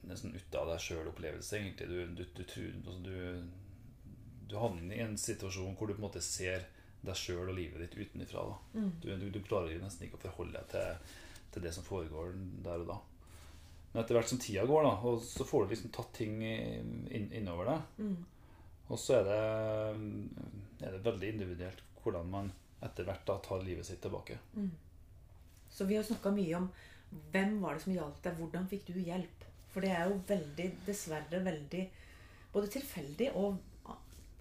nesten 0.07 0.37
ut 0.37 0.61
av 0.61 0.69
deg 0.75 0.85
sjøl-opplevelse, 0.85 1.57
egentlig. 1.57 1.89
Du, 1.89 2.21
du, 2.21 2.27
du, 2.37 2.45
tror, 2.45 2.75
altså, 2.85 3.01
du, 3.09 3.65
du 4.49 4.57
havner 4.61 4.95
i 4.97 5.03
en 5.05 5.17
situasjon 5.19 5.75
hvor 5.77 5.89
du 5.89 5.97
på 5.97 6.01
en 6.01 6.09
måte 6.09 6.23
ser 6.25 6.67
deg 7.07 7.19
sjøl 7.19 7.51
og 7.51 7.57
livet 7.57 7.83
ditt 7.83 7.97
utenfra. 7.99 8.47
Mm. 8.75 8.91
Du, 9.03 9.11
du, 9.19 9.27
du 9.35 9.43
klarer 9.45 9.75
jo 9.75 9.83
nesten 9.83 10.07
ikke 10.07 10.21
å 10.21 10.25
forholde 10.29 10.59
deg 10.59 10.71
til, 10.73 11.13
til 11.55 11.67
det 11.67 11.75
som 11.75 11.87
foregår 11.87 12.33
der 12.67 12.85
og 12.85 12.91
da. 12.95 12.99
Men 13.93 14.03
etter 14.03 14.19
hvert 14.19 14.31
som 14.31 14.41
tida 14.43 14.67
går, 14.69 14.87
da, 14.87 14.95
og 15.09 15.21
så 15.25 15.47
får 15.47 15.65
du 15.65 15.75
liksom 15.75 15.93
tatt 15.95 16.11
ting 16.19 16.41
inn, 16.45 17.31
innover 17.33 17.71
deg. 17.71 18.03
Mm. 18.05 18.17
Og 18.87 19.01
så 19.01 19.19
er 19.19 19.29
det, 19.29 19.39
er 20.87 20.97
det 20.97 21.05
veldig 21.07 21.31
individuelt 21.35 21.83
hvordan 22.03 22.29
man 22.31 22.51
etter 22.87 23.07
hvert 23.07 23.25
da 23.27 23.39
tar 23.43 23.65
livet 23.67 23.87
sitt 23.89 24.03
tilbake. 24.05 24.39
Mm. 24.55 24.71
Så 25.73 25.87
vi 25.89 25.97
har 25.99 26.05
snakka 26.07 26.31
mye 26.35 26.59
om 26.59 26.69
hvem 27.33 27.57
var 27.63 27.77
det 27.77 27.87
som 27.87 27.95
hjalp 27.95 28.21
deg, 28.23 28.37
hvordan 28.39 28.69
fikk 28.71 28.91
du 28.91 29.01
hjelp? 29.01 29.47
For 29.73 29.85
det 29.85 29.91
er 29.93 30.11
jo 30.11 30.21
veldig, 30.29 30.69
dessverre 30.87 31.41
veldig 31.45 31.83
både 32.55 32.71
tilfeldig 32.73 33.33
og 33.37 33.59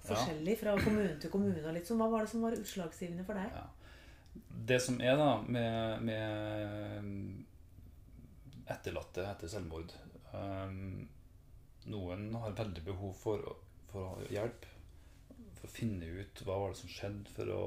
forskjellig 0.09 0.55
fra 0.59 0.75
kommune 0.81 1.15
til 1.21 1.31
kommune. 1.33 1.63
og 1.63 1.73
litt 1.75 1.87
sånn. 1.89 1.99
Hva 2.01 2.09
var 2.11 2.25
det 2.25 2.31
som 2.33 2.45
var 2.45 2.57
utslagsgivende 2.57 3.25
for 3.27 3.39
deg? 3.39 3.49
Ja. 3.55 3.65
Det 4.69 4.79
som 4.83 4.97
er 5.01 5.15
da 5.19 5.29
med, 5.41 6.03
med 6.03 6.25
etterlatte 8.71 9.25
etter 9.29 9.51
selvmord 9.51 9.93
um, 10.33 11.05
Noen 11.91 12.31
har 12.41 12.55
veldig 12.57 12.81
behov 12.87 13.13
for, 13.19 13.43
for 13.91 14.23
hjelp. 14.33 14.65
For 15.59 15.67
å 15.67 15.73
finne 15.75 16.07
ut 16.17 16.41
hva 16.47 16.57
var 16.63 16.73
det 16.73 16.79
som 16.79 16.89
skjedde, 16.89 17.29
for 17.35 17.51
å 17.53 17.65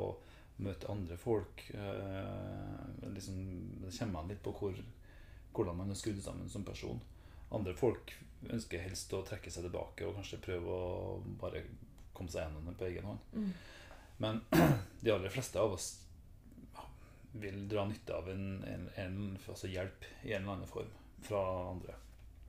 møte 0.59 0.91
andre 0.91 1.17
folk. 1.21 1.63
Uh, 1.71 2.83
liksom, 3.15 3.37
det 3.85 3.95
kommer 3.95 4.25
an 4.25 4.33
litt 4.33 4.43
på 4.43 4.55
hvor, 4.59 4.81
hvordan 5.55 5.79
man 5.79 5.95
er 5.95 6.01
skrudd 6.01 6.19
sammen 6.25 6.51
som 6.51 6.67
person. 6.67 6.99
Andre 7.55 7.77
folk 7.79 8.13
ønsker 8.51 8.83
helst 8.83 9.15
å 9.15 9.23
trekke 9.27 9.51
seg 9.51 9.69
tilbake 9.69 10.07
og 10.07 10.19
kanskje 10.19 10.43
prøve 10.43 10.75
å 10.75 11.21
bare 11.41 11.63
komme 12.19 12.33
seg 12.35 12.47
gjennom 12.47 12.69
det 12.69 12.77
på 12.79 12.89
egen 12.91 13.09
hånd. 13.09 13.33
Mm. 13.33 13.49
Men 14.19 14.41
de 15.01 15.15
aller 15.15 15.33
fleste 15.33 15.61
av 15.63 15.79
oss 15.79 15.89
vil 17.39 17.69
dra 17.69 17.85
nytte 17.87 18.17
av 18.17 18.31
en, 18.31 18.65
en, 18.65 18.89
en 18.97 19.39
altså 19.39 19.71
hjelp 19.71 20.07
i 20.23 20.33
en 20.33 20.43
eller 20.43 20.57
annen 20.57 20.71
form 20.71 20.91
fra 21.23 21.43
andre. 21.71 21.95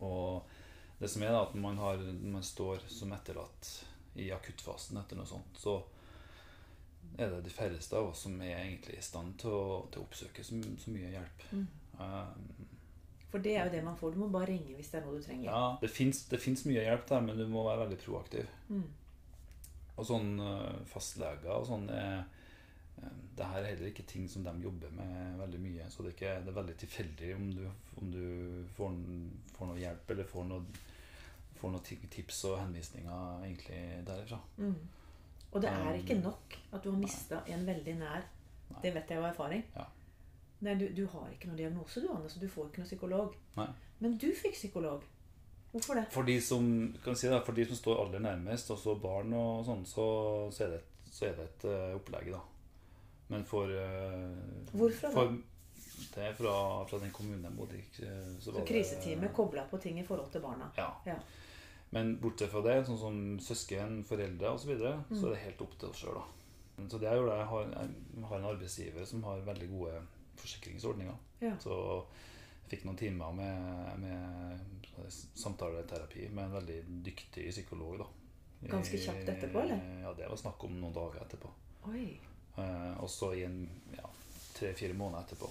Og 0.05 0.49
det 0.99 1.09
som 1.11 1.23
er 1.23 1.33
da, 1.33 1.43
at 1.45 1.55
man, 1.59 1.77
har, 1.77 2.01
man 2.23 2.43
står 2.43 2.83
som 2.87 3.13
etterlatt 3.15 3.69
i 4.19 4.31
akuttfasen 4.35 4.99
etter 4.99 5.19
noe 5.19 5.29
sånt, 5.29 5.59
så 5.59 5.77
er 7.17 7.31
det 7.31 7.43
de 7.45 7.53
færreste 7.53 7.97
av 7.97 8.11
oss 8.11 8.25
som 8.25 8.35
er 8.41 8.57
egentlig 8.57 8.97
i 8.99 9.03
stand 9.03 9.37
til 9.41 9.53
å, 9.53 9.63
til 9.91 10.01
å 10.01 10.07
oppsøke 10.07 10.43
så, 10.45 10.59
så 10.79 10.93
mye 10.93 11.11
hjelp. 11.13 11.45
Mm. 11.51 11.67
Um, 11.99 12.67
For 13.31 13.43
det 13.43 13.55
er 13.55 13.67
jo 13.67 13.75
det 13.77 13.83
man 13.85 13.97
får. 13.99 14.15
Du 14.15 14.23
må 14.23 14.29
bare 14.33 14.51
ringe 14.51 14.77
hvis 14.77 14.91
det 14.91 14.99
er 14.99 15.05
noe 15.07 15.19
du 15.19 15.25
trenger. 15.25 15.49
ja, 15.51 15.63
det 15.81 15.91
fins 16.41 16.65
mye 16.67 16.85
hjelp 16.85 17.07
der, 17.11 17.25
men 17.25 17.39
du 17.39 17.45
må 17.51 17.65
være 17.67 17.85
veldig 17.85 17.99
proaktiv. 18.03 18.51
Mm. 18.69 18.87
Og 19.99 20.05
sånn 20.07 20.35
eh, 20.43 20.83
fastleger 20.87 21.51
og 21.51 21.65
sånn 21.67 21.89
er 21.91 22.21
eh, 22.21 23.17
Det 23.35 23.47
her 23.47 23.63
er 23.63 23.73
heller 23.73 23.89
ikke 23.91 24.07
ting 24.07 24.29
som 24.31 24.45
de 24.45 24.53
jobber 24.63 24.93
med 24.95 25.39
veldig 25.39 25.59
mye. 25.63 25.89
Så 25.91 26.05
det 26.05 26.13
er, 26.13 26.15
ikke, 26.17 26.35
det 26.45 26.53
er 26.53 26.59
veldig 26.61 26.77
tilfeldig 26.83 27.33
om 27.35 27.49
du, 27.57 27.65
om 28.01 28.13
du 28.13 28.23
får, 28.77 28.95
får 29.57 29.71
noe 29.71 29.81
hjelp 29.81 30.15
eller 30.15 30.31
får 30.31 30.47
noe, 30.49 30.87
får 31.59 31.75
noe 31.75 31.99
tips 32.15 32.41
og 32.51 32.57
henvisninger 32.63 33.45
egentlig 33.45 33.83
derifra. 34.07 34.39
Mm. 34.57 34.79
Og 35.49 35.63
det 35.63 35.69
er 35.69 35.95
ikke 35.97 36.17
Um, 36.19 36.25
nok 36.27 36.59
at 36.73 36.83
du 36.83 36.91
har 36.91 36.99
mista 36.99 37.39
en 37.47 37.63
veldig 37.65 37.95
nær. 37.99 38.27
Nei. 38.69 38.81
Det 38.83 38.91
vet 38.93 39.09
jeg 39.09 39.17
av 39.17 39.31
erfaring. 39.31 39.63
Ja. 39.75 39.85
Nei, 40.61 40.75
du, 40.75 40.89
du 40.93 41.05
har 41.07 41.29
ikke 41.31 41.47
noen 41.49 41.57
diagnose, 41.57 42.01
du, 42.03 42.09
Anne, 42.13 42.29
så 42.29 42.41
du 42.41 42.49
får 42.51 42.67
ikke 42.67 42.83
noen 42.83 42.89
psykolog. 42.89 43.37
Nei. 43.55 43.69
Men 44.03 44.17
du 44.19 44.27
fikk 44.35 44.57
psykolog. 44.57 45.05
Hvorfor 45.71 45.99
det? 45.99 46.05
For 46.11 46.23
de 46.25 46.39
som, 46.41 46.65
kan 47.03 47.15
si 47.15 47.27
det, 47.29 47.41
for 47.45 47.53
de 47.53 47.65
som 47.69 47.77
står 47.77 47.99
aller 48.05 48.19
nærmest, 48.25 48.71
også 48.73 48.95
barn 49.03 49.33
og 49.37 49.65
sånn, 49.67 49.83
så, 49.85 50.05
så, 50.51 50.63
er 50.65 50.71
det 50.73 50.79
et, 50.81 51.11
så 51.13 51.25
er 51.27 51.35
det 51.37 51.45
et 51.45 51.65
uh, 51.69 51.95
opplegg, 51.99 52.31
da. 52.33 52.39
Men 53.29 53.45
for 53.45 53.69
uh, 53.69 54.73
Hvorfor 54.73 55.07
da? 55.07 55.13
for, 55.13 55.35
Det 56.15 56.23
er 56.25 56.33
fra, 56.33 56.55
fra 56.89 56.97
den 57.03 57.11
kommunen 57.13 57.43
jeg 57.45 57.53
bodde 57.57 57.77
i. 57.77 57.83
eh, 58.01 58.31
Så, 58.39 58.53
Så 58.55 58.63
kriseteamet 58.65 59.33
kobla 59.35 59.65
på 59.69 59.77
ting 59.83 59.99
i 59.99 60.05
forhold 60.07 60.31
til 60.31 60.41
barna. 60.41 60.71
Ja. 60.77 60.87
Ja. 61.05 61.15
Men 61.91 62.15
bortsett 62.21 62.49
fra 62.53 62.61
det, 62.65 62.75
sånn 62.87 62.97
som 63.01 63.19
søsken, 63.43 64.03
foreldre 64.07 64.51
osv., 64.55 64.63
så, 64.63 64.67
videre, 64.71 64.93
Mm. 65.09 65.17
så 65.19 65.27
er 65.27 65.33
det 65.35 65.43
helt 65.43 65.61
opp 65.65 65.77
til 65.79 65.89
oss 65.89 66.01
sjøl. 66.01 66.19
Så 66.87 66.97
det 67.01 67.09
jeg 67.09 67.17
gjør, 67.19 67.27
det. 67.29 67.37
jeg 67.37 67.47
har, 67.51 67.63
jeg 68.15 68.25
har 68.29 68.37
en 68.39 68.49
arbeidsgiver 68.53 69.05
som 69.05 69.23
har 69.23 69.41
veldig 69.45 69.69
gode 69.69 70.01
forsikringsordninger. 70.39 71.15
Ja. 71.41 71.53
Så 71.59 71.75
fikk 72.69 72.85
noen 72.85 72.97
timer 72.97 73.33
med, 73.35 73.99
med 73.99 74.38
samtaleterapi 75.13 76.29
med 76.29 76.45
en 76.45 76.51
veldig 76.59 76.79
dyktig 77.05 77.49
psykolog. 77.51 77.97
da. 78.03 78.07
Ganske 78.69 78.97
kjapt 78.99 79.29
etterpå, 79.29 79.61
eller? 79.61 79.83
Ja, 80.03 80.13
det 80.17 80.27
var 80.29 80.37
snakk 80.37 80.63
om 80.67 80.73
noen 80.81 80.93
dager 80.95 81.21
etterpå. 81.23 81.51
Oi. 81.91 82.19
Eh, 82.57 82.95
og 83.01 83.07
så 83.09 83.31
i 83.37 83.43
en 83.47 83.61
ja, 83.95 84.09
tre-fire 84.57 84.93
måneder 84.93 85.23
etterpå. 85.27 85.47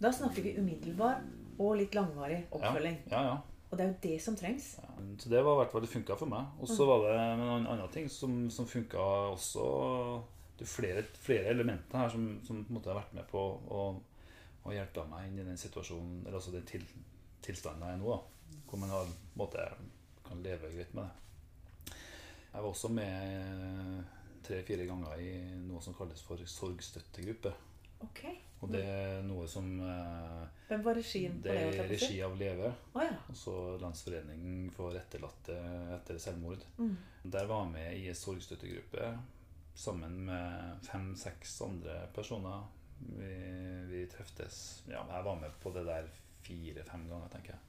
Da 0.00 0.10
snakker 0.12 0.42
vi 0.44 0.54
umiddelbar 0.60 1.20
og 1.58 1.76
litt 1.80 1.94
langvarig 1.96 2.42
oppfølging. 2.50 2.96
Ja, 3.12 3.22
ja. 3.30 3.36
Og 3.66 3.78
det 3.78 3.84
er 3.84 3.88
jo 3.90 3.98
det 4.02 4.16
som 4.22 4.36
trengs. 4.38 4.76
ja. 4.78 4.88
Så 5.18 5.28
det 5.32 5.40
var 5.44 5.56
i 5.56 5.60
hvert 5.64 5.72
fall 5.72 5.82
det 5.84 5.90
funka 5.90 6.16
for 6.16 6.26
meg. 6.30 6.46
Og 6.60 6.68
så 6.68 6.84
Mm. 6.84 6.88
var 6.88 6.98
det 7.04 7.14
en 7.20 7.66
annen 7.66 7.88
ting 7.92 8.08
som, 8.08 8.50
som 8.50 8.66
funka 8.66 8.98
også. 9.34 10.22
Det 10.58 10.64
er 10.64 10.72
flere, 10.72 11.02
flere 11.20 11.50
elementer 11.52 11.98
her 11.98 12.08
som, 12.08 12.40
som 12.46 12.64
på 12.64 12.68
en 12.70 12.74
måte 12.78 12.88
har 12.92 13.00
vært 13.02 13.12
med 13.14 13.26
på 13.28 13.38
å, 13.68 13.82
å 14.64 14.72
hjelpe 14.72 15.04
meg 15.10 15.26
inn 15.28 15.38
i 15.40 15.44
den 15.44 15.58
situasjonen, 15.60 16.22
eller 16.26 16.38
altså 16.38 16.52
den 16.54 16.64
til, 16.64 16.84
tilstanden 17.42 17.82
jeg 17.88 17.98
er 17.98 18.00
nå. 18.00 18.14
da, 18.14 18.22
En 18.76 19.12
måte, 19.38 19.62
kan 20.26 20.42
leve 20.42 20.68
greit 20.74 20.92
med 20.94 21.04
det. 21.06 21.94
Jeg 22.52 22.62
var 22.62 22.68
også 22.70 22.88
med 22.92 24.04
tre-fire 24.46 24.86
ganger 24.88 25.20
i 25.20 25.30
noe 25.66 25.80
som 25.84 25.94
kalles 25.96 26.22
for 26.24 26.40
sorgstøttegruppe. 26.50 27.52
Okay. 28.04 28.34
Og 28.60 28.70
det 28.72 28.82
er 28.88 29.22
noe 29.24 29.44
som 29.48 29.66
eh, 29.84 30.44
Hvem 30.68 30.82
var 30.84 30.96
regien 30.96 31.36
på 31.40 31.48
Det 31.48 31.54
det? 31.56 31.80
er 31.82 31.88
regi 31.90 32.18
av 32.24 32.36
Leve. 32.40 32.70
Oh, 32.94 33.02
ja. 33.04 33.14
Altså 33.28 33.54
Landsforening 33.80 34.70
for 34.74 34.96
etterlatte 34.96 35.56
etter 35.98 36.20
selvmord. 36.20 36.64
Mm. 36.78 36.94
Der 37.36 37.48
var 37.50 37.64
jeg 37.66 37.72
med 37.74 37.98
i 38.00 38.06
en 38.12 38.18
sorgstøttegruppe 38.18 39.10
sammen 39.76 40.22
med 40.28 40.84
fem-seks 40.88 41.58
andre 41.66 41.98
personer. 42.16 42.64
Vi, 42.98 43.32
vi 43.90 44.04
treftes 44.08 44.82
Ja, 44.88 45.02
jeg 45.12 45.24
var 45.26 45.40
med 45.40 45.52
på 45.60 45.72
det 45.76 45.84
der 45.88 46.08
fire-fem 46.46 47.08
ganger, 47.10 47.28
tenker 47.32 47.56
jeg. 47.56 47.62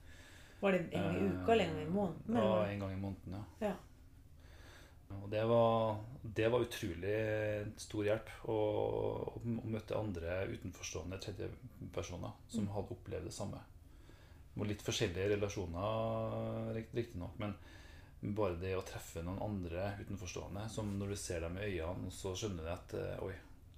Var 0.59 0.71
det 0.71 0.79
en 0.79 0.89
gang 1.03 1.15
i 1.15 1.27
uka 1.27 1.51
eller 1.53 1.65
en 1.65 1.75
gang 1.75 1.83
i 1.87 1.89
måneden? 1.93 2.35
Ja, 2.35 2.41
eller 2.43 2.71
en 2.73 2.79
gang 2.79 2.93
i 2.93 3.01
måneden, 3.01 3.33
ja. 3.37 3.67
Ja. 3.67 3.73
Og 5.21 5.29
det 5.31 5.43
var, 5.47 5.97
det 6.23 6.47
var 6.51 6.63
utrolig 6.65 7.17
stor 7.79 8.03
hjelp 8.09 8.31
å, 8.51 8.57
å 9.37 9.41
møte 9.45 9.95
andre 9.95 10.41
utenforstående 10.51 11.19
tredjepersoner 11.23 12.33
som 12.51 12.65
Mm. 12.65 12.73
hadde 12.73 12.91
opplevd 12.97 13.25
det 13.29 13.33
samme. 13.33 13.59
Var 14.57 14.65
litt 14.67 14.81
forskjellige 14.83 15.29
relasjoner, 15.35 16.73
rikt- 16.75 16.95
riktignok, 16.97 17.37
men 17.39 17.53
bare 18.35 18.57
det 18.59 18.73
å 18.75 18.81
treffe 18.83 19.21
noen 19.23 19.39
andre 19.45 19.91
utenforstående, 20.01 20.67
som 20.73 20.89
når 20.99 21.09
du 21.13 21.15
ser 21.15 21.39
dem 21.45 21.57
i 21.57 21.69
øynene, 21.79 22.11
så 22.11 22.33
skjønner 22.35 22.63
du 22.65 22.71
at 22.73 22.93
eh, 22.97 23.23
oi, 23.23 23.33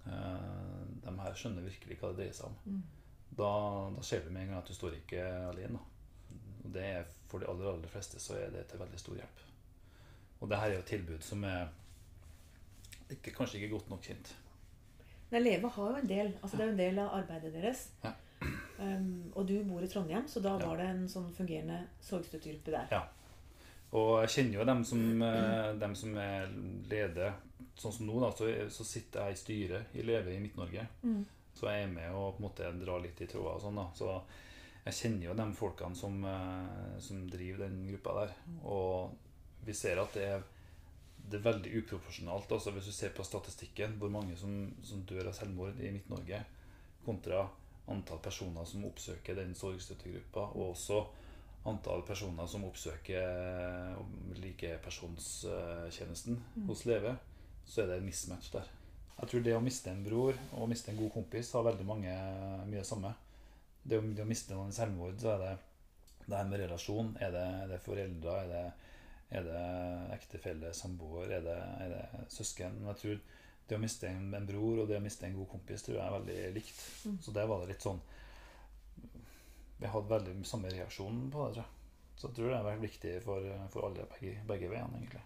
eh, 0.08 0.82
de 1.04 1.16
her 1.20 1.34
skjønner 1.36 1.68
virkelig 1.68 2.00
hva 2.00 2.10
det 2.14 2.18
dreier 2.24 2.34
seg 2.40 2.48
om. 2.48 2.58
Mm. 2.66 2.82
Da, 3.38 3.52
da 3.96 4.02
ser 4.02 4.24
du 4.26 4.32
med 4.32 4.42
en 4.44 4.54
gang 4.54 4.58
at 4.64 4.68
du 4.68 4.74
står 4.74 4.96
ikke 4.98 5.26
alene. 5.52 5.78
Da. 5.78 5.86
Det 6.74 6.84
er, 6.84 7.04
for 7.28 7.40
de 7.40 7.48
aller, 7.50 7.70
aller 7.74 7.88
fleste 7.92 8.20
så 8.20 8.36
er 8.40 8.50
det 8.54 8.68
til 8.72 8.80
veldig 8.80 9.00
stor 9.00 9.16
hjelp. 9.20 9.44
Og 10.40 10.50
det 10.50 10.58
her 10.62 10.70
er 10.70 10.74
jo 10.78 10.80
et 10.86 10.92
tilbud 10.94 11.22
som 11.26 11.44
er 11.44 11.68
ikke, 13.12 13.34
kanskje 13.34 13.60
ikke 13.60 13.74
godt 13.76 13.90
nok 13.90 14.02
kjent. 14.06 14.34
Nei, 15.32 15.40
Leve 15.44 15.70
har 15.70 15.92
jo 15.94 16.02
en 16.02 16.10
del. 16.10 16.34
altså 16.42 16.58
Det 16.58 16.64
er 16.64 16.68
jo 16.70 16.74
en 16.76 16.82
del 16.84 17.00
av 17.04 17.14
arbeidet 17.20 17.54
deres. 17.54 17.88
Ja. 18.04 18.12
Um, 18.80 19.32
og 19.36 19.48
du 19.50 19.58
bor 19.68 19.84
i 19.84 19.88
Trondheim, 19.92 20.28
så 20.28 20.40
da 20.42 20.56
Ja. 20.58 20.68
var 20.68 20.78
det 20.78 20.86
en 20.90 21.08
sånn 21.12 21.34
fungerende 21.36 21.82
sorgstøttegruppe 22.02 22.72
der. 22.72 22.88
Ja. 22.92 23.02
Og 23.92 24.22
jeg 24.22 24.30
kjenner 24.30 24.60
jo 24.60 24.66
dem 24.66 24.84
som, 24.86 25.22
eh, 25.24 25.74
dem 25.82 25.96
som 25.96 26.18
er 26.18 26.48
leder. 26.90 27.34
Sånn 27.76 27.92
som 27.94 28.06
nå, 28.08 28.20
da, 28.22 28.30
så, 28.32 28.46
så 28.70 28.86
sitter 28.86 29.26
jeg 29.26 29.34
i 29.34 29.40
styret 29.42 29.96
i 29.96 30.02
Leve 30.06 30.34
i 30.36 30.40
Midt-Norge. 30.40 30.88
Mm. 31.04 31.26
Så 31.54 31.68
jeg 31.68 31.84
er 31.84 31.88
med 31.92 32.12
og 32.14 32.38
på 32.38 32.44
en 32.44 32.48
måte 32.50 32.72
drar 32.86 33.02
litt 33.02 33.20
i 33.22 33.26
tråder 33.28 33.56
og 33.56 33.62
sånn. 33.62 33.76
da. 33.76 33.88
Så 33.96 34.22
jeg 34.86 34.94
kjenner 34.96 35.26
jo 35.28 35.34
de 35.38 35.48
folkene 35.58 35.96
som, 35.96 36.24
eh, 36.26 37.00
som 37.00 37.28
driver 37.30 37.66
den 37.66 37.88
gruppa 37.92 38.14
der. 38.22 38.34
Og 38.64 39.12
vi 39.66 39.74
ser 39.74 40.00
at 40.02 40.14
det 40.14 40.24
er, 40.24 40.42
det 41.30 41.40
er 41.40 41.52
veldig 41.52 41.74
uproporsjonalt. 41.84 42.52
Altså 42.52 42.72
hvis 42.72 42.86
du 42.86 42.92
ser 42.96 43.10
på 43.14 43.24
statistikken, 43.24 43.98
hvor 44.00 44.10
mange 44.10 44.38
som, 44.38 44.74
som 44.84 45.04
dør 45.06 45.28
av 45.30 45.34
selvmord 45.38 45.80
i 45.80 45.92
Midt-Norge, 45.92 46.44
kontra 47.06 47.48
antall 47.90 48.20
personer 48.22 48.66
som 48.66 48.86
oppsøker 48.86 49.36
den 49.36 49.56
sorgstøttegruppa, 49.58 50.52
og 50.56 50.72
også 50.72 51.04
antall 51.70 52.04
personer 52.08 52.48
som 52.48 52.64
oppsøker 52.64 53.96
likepersonstjenesten 54.40 56.38
Mm. 56.56 56.68
hos 56.68 56.86
Leve, 56.86 57.18
så 57.66 57.82
er 57.82 57.88
det 57.88 57.98
en 57.98 58.06
mismatch 58.06 58.52
der. 58.54 58.68
Jeg 59.20 59.30
tror 59.30 59.44
det 59.44 59.56
å 59.56 59.62
miste 59.62 59.92
en 59.92 60.04
bror 60.04 60.34
og 60.54 60.70
miste 60.70 60.92
en 60.92 60.98
god 60.98 61.12
kompis 61.12 61.52
har 61.52 61.64
veldig 61.64 61.86
mange 61.86 62.14
mye 62.70 62.84
samme. 62.84 63.14
Det 63.84 63.98
å, 64.00 64.04
det 64.04 64.24
å 64.24 64.30
miste 64.30 64.56
noen 64.56 64.74
i 64.74 64.76
selvmord, 64.76 65.18
så 65.22 65.34
er 65.36 65.44
det 65.44 65.56
det 66.30 66.38
her 66.38 66.50
med 66.50 66.62
relasjon. 66.64 67.12
Er 67.22 67.34
det, 67.34 67.46
er 67.64 67.74
det 67.74 67.82
foreldre? 67.84 68.36
Er 68.44 68.52
det, 68.54 68.64
er 69.40 69.48
det 69.48 69.64
ektefelle, 70.20 70.74
samboer? 70.78 71.32
Er 71.40 71.46
det, 71.46 71.58
er 71.86 71.96
det 71.96 72.26
søsken? 72.34 72.78
Men 72.80 72.92
jeg 72.94 73.02
tror 73.04 73.20
det 73.70 73.78
å 73.78 73.82
miste 73.82 74.10
en, 74.10 74.30
en 74.34 74.48
bror 74.50 74.84
og 74.84 74.88
det 74.90 74.98
å 74.98 75.04
miste 75.04 75.28
en 75.28 75.36
god 75.38 75.50
kompis 75.52 75.86
tror 75.86 76.00
jeg 76.00 76.06
er 76.06 76.16
veldig 76.18 76.38
likt. 76.58 76.86
Mm. 77.06 77.18
Så 77.26 77.34
der 77.36 77.50
var 77.50 77.62
det 77.62 77.74
litt 77.74 77.86
sånn 77.86 78.00
Vi 79.80 79.90
hadde 79.90 80.12
veldig 80.14 80.38
samme 80.48 80.72
reaksjon 80.74 81.28
på 81.34 81.44
det, 81.46 81.58
tror 81.58 81.64
jeg. 81.64 81.76
Så 82.20 82.28
jeg 82.28 82.36
tror 82.36 82.50
det 82.50 82.56
har 82.58 82.66
vært 82.68 82.84
viktig 82.84 83.12
for, 83.24 83.52
for 83.72 83.88
alle 83.88 84.08
begge, 84.12 84.42
begge 84.48 84.72
veiene, 84.72 84.98
egentlig. 85.00 85.22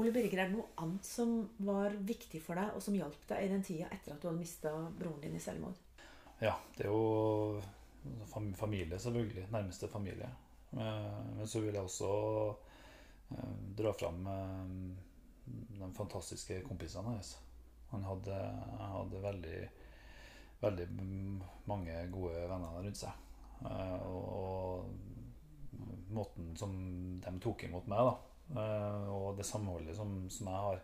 Ole 0.00 0.12
Birger, 0.14 0.38
er 0.40 0.48
det 0.48 0.56
noe 0.56 0.70
annet 0.80 1.04
som 1.04 1.34
var 1.60 1.92
viktig 2.08 2.40
for 2.40 2.56
deg, 2.56 2.70
og 2.72 2.80
som 2.80 2.94
hjalp 2.96 3.26
deg 3.28 3.44
i 3.44 3.50
den 3.50 3.64
tida 3.66 3.90
etter 3.92 4.14
at 4.14 4.22
du 4.22 4.30
hadde 4.30 4.40
mista 4.40 4.72
broren 4.96 5.20
din 5.20 5.36
i 5.36 5.42
selvmord? 5.42 5.76
Ja, 6.40 6.54
det 6.78 6.86
er 6.86 6.94
jo 6.94 7.60
familie, 8.56 8.98
selvfølgelig. 8.98 9.46
Nærmeste 9.50 9.88
familie. 9.88 10.28
Eh, 10.72 11.36
Men 11.36 11.48
så 11.48 11.60
vil 11.60 11.74
jeg 11.74 11.84
også 11.84 12.10
eh, 13.30 13.54
dra 13.78 13.92
fram 13.92 14.26
eh, 14.26 14.66
de 15.78 15.94
fantastiske 15.96 16.62
kompisene 16.66 17.12
hans. 17.12 17.38
Han 17.90 18.04
hadde, 18.08 18.36
hadde 18.78 19.22
veldig, 19.22 19.58
veldig 20.62 20.86
mange 21.68 21.96
gode 22.12 22.46
venner 22.48 22.78
rundt 22.78 22.96
seg. 22.96 23.18
Og 24.08 24.86
måten 26.08 26.56
som 26.56 26.72
de 27.20 27.32
tok 27.42 27.66
imot 27.66 27.90
meg, 27.92 28.08
da. 28.08 28.64
Og 29.12 29.36
det 29.36 29.44
samholdet 29.44 29.98
som, 29.98 30.14
som 30.32 30.48
jeg 30.48 30.64
har, 30.64 30.80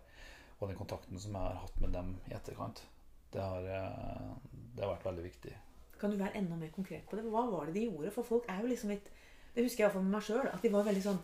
og 0.59 0.69
den 0.69 0.77
kontakten 0.77 1.23
som 1.23 1.33
jeg 1.33 1.49
har 1.49 1.63
hatt 1.63 1.81
med 1.81 1.97
dem 1.97 2.13
i 2.29 2.37
etterkant, 2.37 2.85
det 3.33 3.41
har, 3.41 3.65
det 3.65 4.85
har 4.85 4.93
vært 4.93 5.09
veldig 5.09 5.25
viktig. 5.31 5.57
Kan 6.01 6.11
du 6.11 6.17
være 6.17 6.37
enda 6.37 6.57
mer 6.57 6.71
konkret 6.75 7.07
på 7.11 7.17
det? 7.17 7.25
Hva 7.25 7.43
var 7.51 7.67
det 7.67 7.75
de 7.75 7.87
gjorde? 7.89 8.11
For 8.15 8.23
folk 8.23 8.45
er 8.49 8.61
jo 8.63 8.69
liksom 8.71 8.91
litt 8.91 9.09
Det 9.55 9.65
husker 9.65 9.83
jeg 9.83 9.89
iallfall 9.89 10.05
med 10.05 10.13
meg 10.19 10.23
sjøl. 10.23 10.47
At 10.53 10.63
de 10.63 10.69
var 10.71 10.85
veldig 10.87 11.03
sånn 11.03 11.19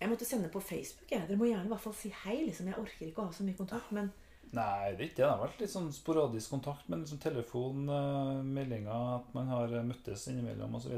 Jeg 0.00 0.08
måtte 0.10 0.24
sende 0.24 0.48
på 0.48 0.60
Facebook. 0.64 1.10
Jeg. 1.12 1.26
Dere 1.28 1.36
må 1.38 1.44
gjerne 1.50 1.66
i 1.68 1.72
hvert 1.74 1.80
fall 1.84 1.94
si 1.94 2.08
hei. 2.24 2.38
liksom 2.46 2.66
Jeg 2.70 2.78
orker 2.80 3.06
ikke 3.06 3.22
å 3.22 3.26
ha 3.28 3.32
så 3.36 3.44
mye 3.44 3.58
kontakt. 3.58 3.92
Men 3.92 4.10
Nei, 4.52 4.94
det 4.96 5.04
er 5.04 5.06
ikke 5.06 5.14
det. 5.14 5.16
Det 5.22 5.28
har 5.30 5.42
vært 5.44 5.60
litt 5.62 5.70
sånn 5.70 5.92
sporadisk 5.94 6.50
kontakt, 6.50 6.88
men 6.90 7.04
liksom 7.04 7.20
telefon, 7.22 7.84
eh, 7.88 8.40
meldinger, 8.42 9.20
at 9.20 9.28
man 9.34 9.46
har 9.46 9.68
møttes 9.86 10.24
innimellom 10.32 10.74
osv. 10.74 10.96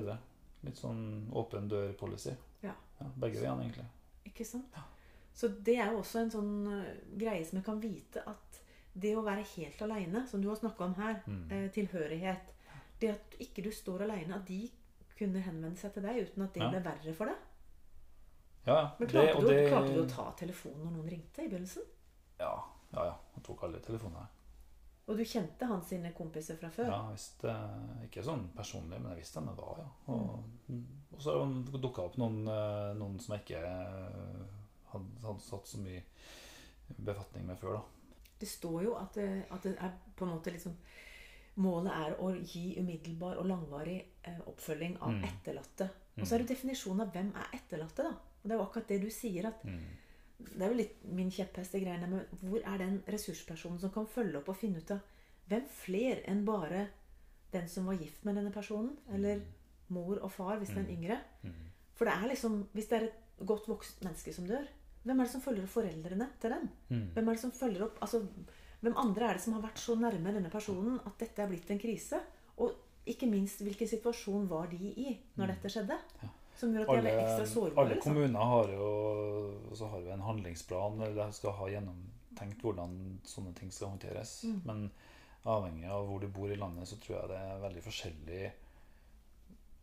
Litt 0.64 0.78
sånn 0.80 1.28
åpen 1.36 1.68
dør-policy. 1.68 2.32
Ja. 2.62 2.72
begge 3.18 3.40
veiene, 3.42 3.66
egentlig. 3.66 3.84
ikke 4.24 4.44
sant? 4.46 4.72
Så 5.34 5.48
det 5.64 5.74
er 5.76 5.90
jo 5.92 5.98
også 5.98 6.20
en 6.22 6.30
sånn 6.30 6.54
eh, 6.78 6.94
greie 7.18 7.44
som 7.44 7.58
jeg 7.58 7.64
kan 7.66 7.80
vite 7.82 8.22
at 8.26 8.60
det 8.94 9.12
å 9.16 9.24
være 9.26 9.44
helt 9.56 9.82
aleine, 9.82 10.26
som 10.28 10.40
du 10.40 10.48
har 10.48 10.56
snakka 10.56 10.84
om 10.84 10.94
her, 10.94 11.20
Mm. 11.26 11.50
eh, 11.52 11.68
tilhørighet 11.74 12.48
Det 13.02 13.10
at 13.10 13.36
ikke 13.42 13.64
du 13.66 13.70
står 13.74 14.04
aleine, 14.06 14.36
at 14.38 14.46
de 14.48 14.60
kunne 15.18 15.40
henvende 15.42 15.78
seg 15.80 15.92
til 15.96 16.04
deg 16.06 16.20
uten 16.28 16.44
at 16.46 16.54
det 16.54 16.62
Ja. 16.62 16.68
ble 16.70 16.82
verre 16.86 17.14
for 17.18 17.26
deg. 17.30 17.36
Ja. 18.66 18.76
Men 18.98 19.08
Det- 19.08 19.14
klarte, 19.14 19.34
og 19.36 19.42
du, 19.42 19.48
det- 19.48 19.70
klarte 19.72 19.94
du 19.94 20.02
å 20.04 20.08
ta 20.08 20.28
telefonen 20.38 20.84
når 20.84 20.92
noen 20.96 21.08
ringte 21.10 21.42
i 21.44 21.48
begynnelsen? 21.48 21.82
Ja, 22.38 22.52
ja. 22.94 23.04
ja. 23.10 23.16
Han 23.34 23.42
tok 23.42 23.64
alle 23.64 23.80
telefonene. 23.80 24.26
Og 25.08 25.16
du 25.18 25.24
kjente 25.24 25.66
hans 25.66 25.88
sine 25.90 26.12
kompiser 26.14 26.56
fra 26.56 26.68
før? 26.70 26.86
Ja, 26.86 27.00
jeg 27.08 27.16
visste, 27.16 27.54
ikke 28.06 28.22
sånn 28.24 28.44
personlig, 28.54 29.00
men 29.02 29.10
jeg 29.10 29.18
visste 29.24 29.40
hvem 29.40 29.56
det 29.56 29.64
var, 29.64 29.78
ja. 29.82 29.88
Og, 30.14 30.44
Mm. 30.70 30.86
og 31.12 31.18
så 31.20 31.34
dukka 31.80 31.96
det 31.96 32.04
opp 32.04 32.16
noen, 32.18 32.46
eh, 32.48 32.94
noen 32.94 33.18
som 33.20 33.34
jeg 33.36 33.44
ikke 33.44 33.64
eh, 33.64 34.46
hadde, 34.92 35.26
hadde 35.26 35.40
satt 35.40 35.66
så 35.66 35.78
mye 35.82 36.02
befatning 37.02 37.46
med 37.46 37.58
før, 37.58 37.74
da. 37.74 37.82
Det 38.38 38.48
står 38.48 38.82
jo 38.84 38.94
at 38.94 39.12
det, 39.14 39.44
at 39.50 39.62
det 39.62 39.76
er 39.78 39.92
på 40.16 40.24
en 40.24 40.30
måte 40.38 40.52
liksom 40.52 40.76
Målet 41.56 41.92
er 41.92 42.14
å 42.22 42.30
gi 42.46 42.76
umiddelbar 42.80 43.36
og 43.36 43.46
langvarig 43.46 43.98
eh, 44.24 44.38
oppfølging 44.46 44.94
av 45.02 45.10
Mm. 45.12 45.24
etterlatte. 45.24 45.90
Og 46.18 46.26
så 46.26 46.34
er 46.34 46.38
det 46.38 46.48
definisjonen 46.56 47.00
av 47.02 47.12
hvem 47.12 47.32
er 47.36 47.58
etterlatte, 47.58 48.02
da. 48.02 48.10
Og 48.10 48.44
det 48.48 48.52
er 48.52 48.58
jo 48.58 48.64
akkurat 48.64 48.88
det 48.88 49.00
du 49.02 49.10
sier, 49.10 49.46
at 49.46 49.64
Mm. 49.64 49.80
det 50.38 50.62
er 50.62 50.68
jo 50.70 50.76
litt 50.76 51.04
min 51.04 51.30
kjepphest 51.30 51.72
greiene 51.72 52.08
med 52.08 52.26
hvor 52.42 52.60
er 52.64 52.78
den 52.78 53.02
ressurspersonen 53.06 53.78
som 53.80 53.90
kan 53.90 54.06
følge 54.06 54.36
opp 54.38 54.48
og 54.48 54.56
finne 54.56 54.78
ut 54.78 54.90
av 54.90 55.00
hvem 55.48 55.66
fler 55.68 56.22
enn 56.26 56.44
bare 56.44 56.88
den 57.52 57.68
som 57.68 57.84
var 57.86 57.94
gift 58.00 58.24
med 58.24 58.34
denne 58.36 58.50
personen, 58.52 58.96
eller 59.12 59.42
mor 59.90 60.16
og 60.22 60.30
far 60.32 60.56
hvis 60.58 60.68
det 60.68 60.78
er 60.78 60.80
en 60.88 60.96
yngre. 60.96 61.20
Mm. 61.44 61.52
For 61.94 62.04
det 62.06 62.14
er 62.14 62.28
liksom, 62.28 62.66
hvis 62.72 62.88
det 62.88 63.02
er 63.02 63.04
et 63.04 63.46
godt 63.46 63.66
voksent 63.68 64.02
menneske 64.04 64.32
som 64.32 64.46
dør, 64.46 64.64
hvem 65.04 65.20
er 65.20 65.24
det 65.24 65.32
som 65.32 65.40
følger 65.42 65.62
opp 65.64 65.70
foreldrene 65.70 66.28
til 66.40 66.50
den? 66.50 66.70
Mm. 66.90 67.08
Hvem 67.12 67.28
er 67.28 67.32
det 67.32 67.40
som 67.40 67.52
følger 67.52 67.82
opp 67.84 67.98
altså, 68.00 68.26
Hvem 68.82 68.96
andre 68.98 69.28
er 69.30 69.34
det 69.38 69.42
som 69.44 69.54
har 69.54 69.62
vært 69.62 69.78
så 69.78 69.94
nærme 69.98 70.32
denne 70.34 70.50
personen 70.50 70.98
at 71.06 71.18
dette 71.22 71.42
er 71.44 71.48
blitt 71.52 71.70
en 71.70 71.78
krise? 71.78 72.18
Og 72.58 72.72
ikke 73.06 73.28
minst 73.30 73.62
hvilken 73.62 73.88
situasjon 73.88 74.48
var 74.50 74.66
de 74.70 74.76
i 74.90 75.18
når 75.36 75.46
Mm. 75.46 75.52
dette 75.54 75.70
skjedde. 75.70 75.98
Som 76.58 76.74
gjør 76.74 76.82
at 76.82 76.88
de 76.88 76.96
Alle, 76.98 77.10
er 77.10 77.22
ekstra 77.22 77.46
sårbare. 77.46 77.78
alle 77.84 77.94
liksom. 77.94 78.12
kommuner 78.14 78.44
har 78.44 78.68
jo, 78.68 79.74
så 79.74 79.88
har 79.90 80.12
en 80.12 80.20
handlingsplan, 80.20 80.98
der 80.98 81.14
de 81.14 81.32
skal 81.32 81.52
ha 81.52 81.66
gjennomtenkt 81.66 82.60
hvordan 82.62 83.20
sånne 83.24 83.54
ting 83.54 83.70
skal 83.72 83.88
håndteres. 83.88 84.44
Mm. 84.44 84.60
Men 84.66 84.90
avhengig 85.46 85.88
av 85.90 86.06
hvor 86.06 86.20
du 86.20 86.28
bor 86.28 86.50
i 86.52 86.56
landet, 86.56 86.86
så 86.88 86.98
tror 87.00 87.20
jeg 87.20 87.28
det 87.28 87.38
er 87.38 87.62
veldig 87.68 87.82
forskjellig 87.82 88.52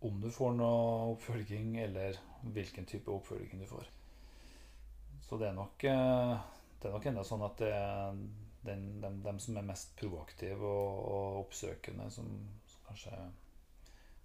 om 0.02 0.22
du 0.22 0.30
får 0.32 0.54
noe 0.56 1.16
oppfølging, 1.16 1.74
eller 1.84 2.16
hvilken 2.54 2.86
type 2.88 3.12
oppfølging 3.12 3.60
du 3.60 3.66
får. 3.66 3.88
Så 5.28 5.38
det 5.40 5.50
er 5.50 5.54
nok, 5.58 5.84
eh, 5.84 6.38
det 6.80 6.88
er 6.88 6.94
nok 6.96 7.06
enda 7.06 7.24
sånn 7.28 7.44
at 7.46 7.58
det 7.58 7.74
er 7.74 8.14
den, 8.66 9.02
dem, 9.02 9.22
dem 9.24 9.40
som 9.40 9.58
er 9.58 9.62
mest 9.68 9.96
proaktive 10.00 10.66
og, 10.68 10.98
og 11.12 11.38
oppsøkende, 11.46 12.10
som, 12.12 12.28
som 12.68 12.82
kanskje 12.88 13.20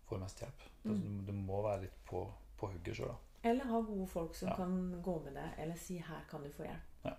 får 0.09 0.19
mest 0.25 0.41
hjelp. 0.43 0.65
Mm. 0.85 0.99
Du, 1.01 1.33
du 1.33 1.33
må 1.39 1.63
være 1.63 1.83
litt 1.87 2.01
på, 2.09 2.25
på 2.61 2.71
hugget 2.73 2.99
sjøl, 2.99 3.13
da. 3.15 3.21
Eller 3.51 3.69
ha 3.69 3.81
gode 3.85 4.07
folk 4.09 4.35
som 4.35 4.49
Ja. 4.49 4.57
kan 4.57 5.03
gå 5.05 5.15
med 5.25 5.35
deg, 5.37 5.51
eller 5.59 5.77
si 5.77 5.99
'her 5.99 6.23
kan 6.31 6.43
du 6.43 6.51
få 6.53 6.65
hjelp'. 6.65 6.93
Ja, 7.05 7.13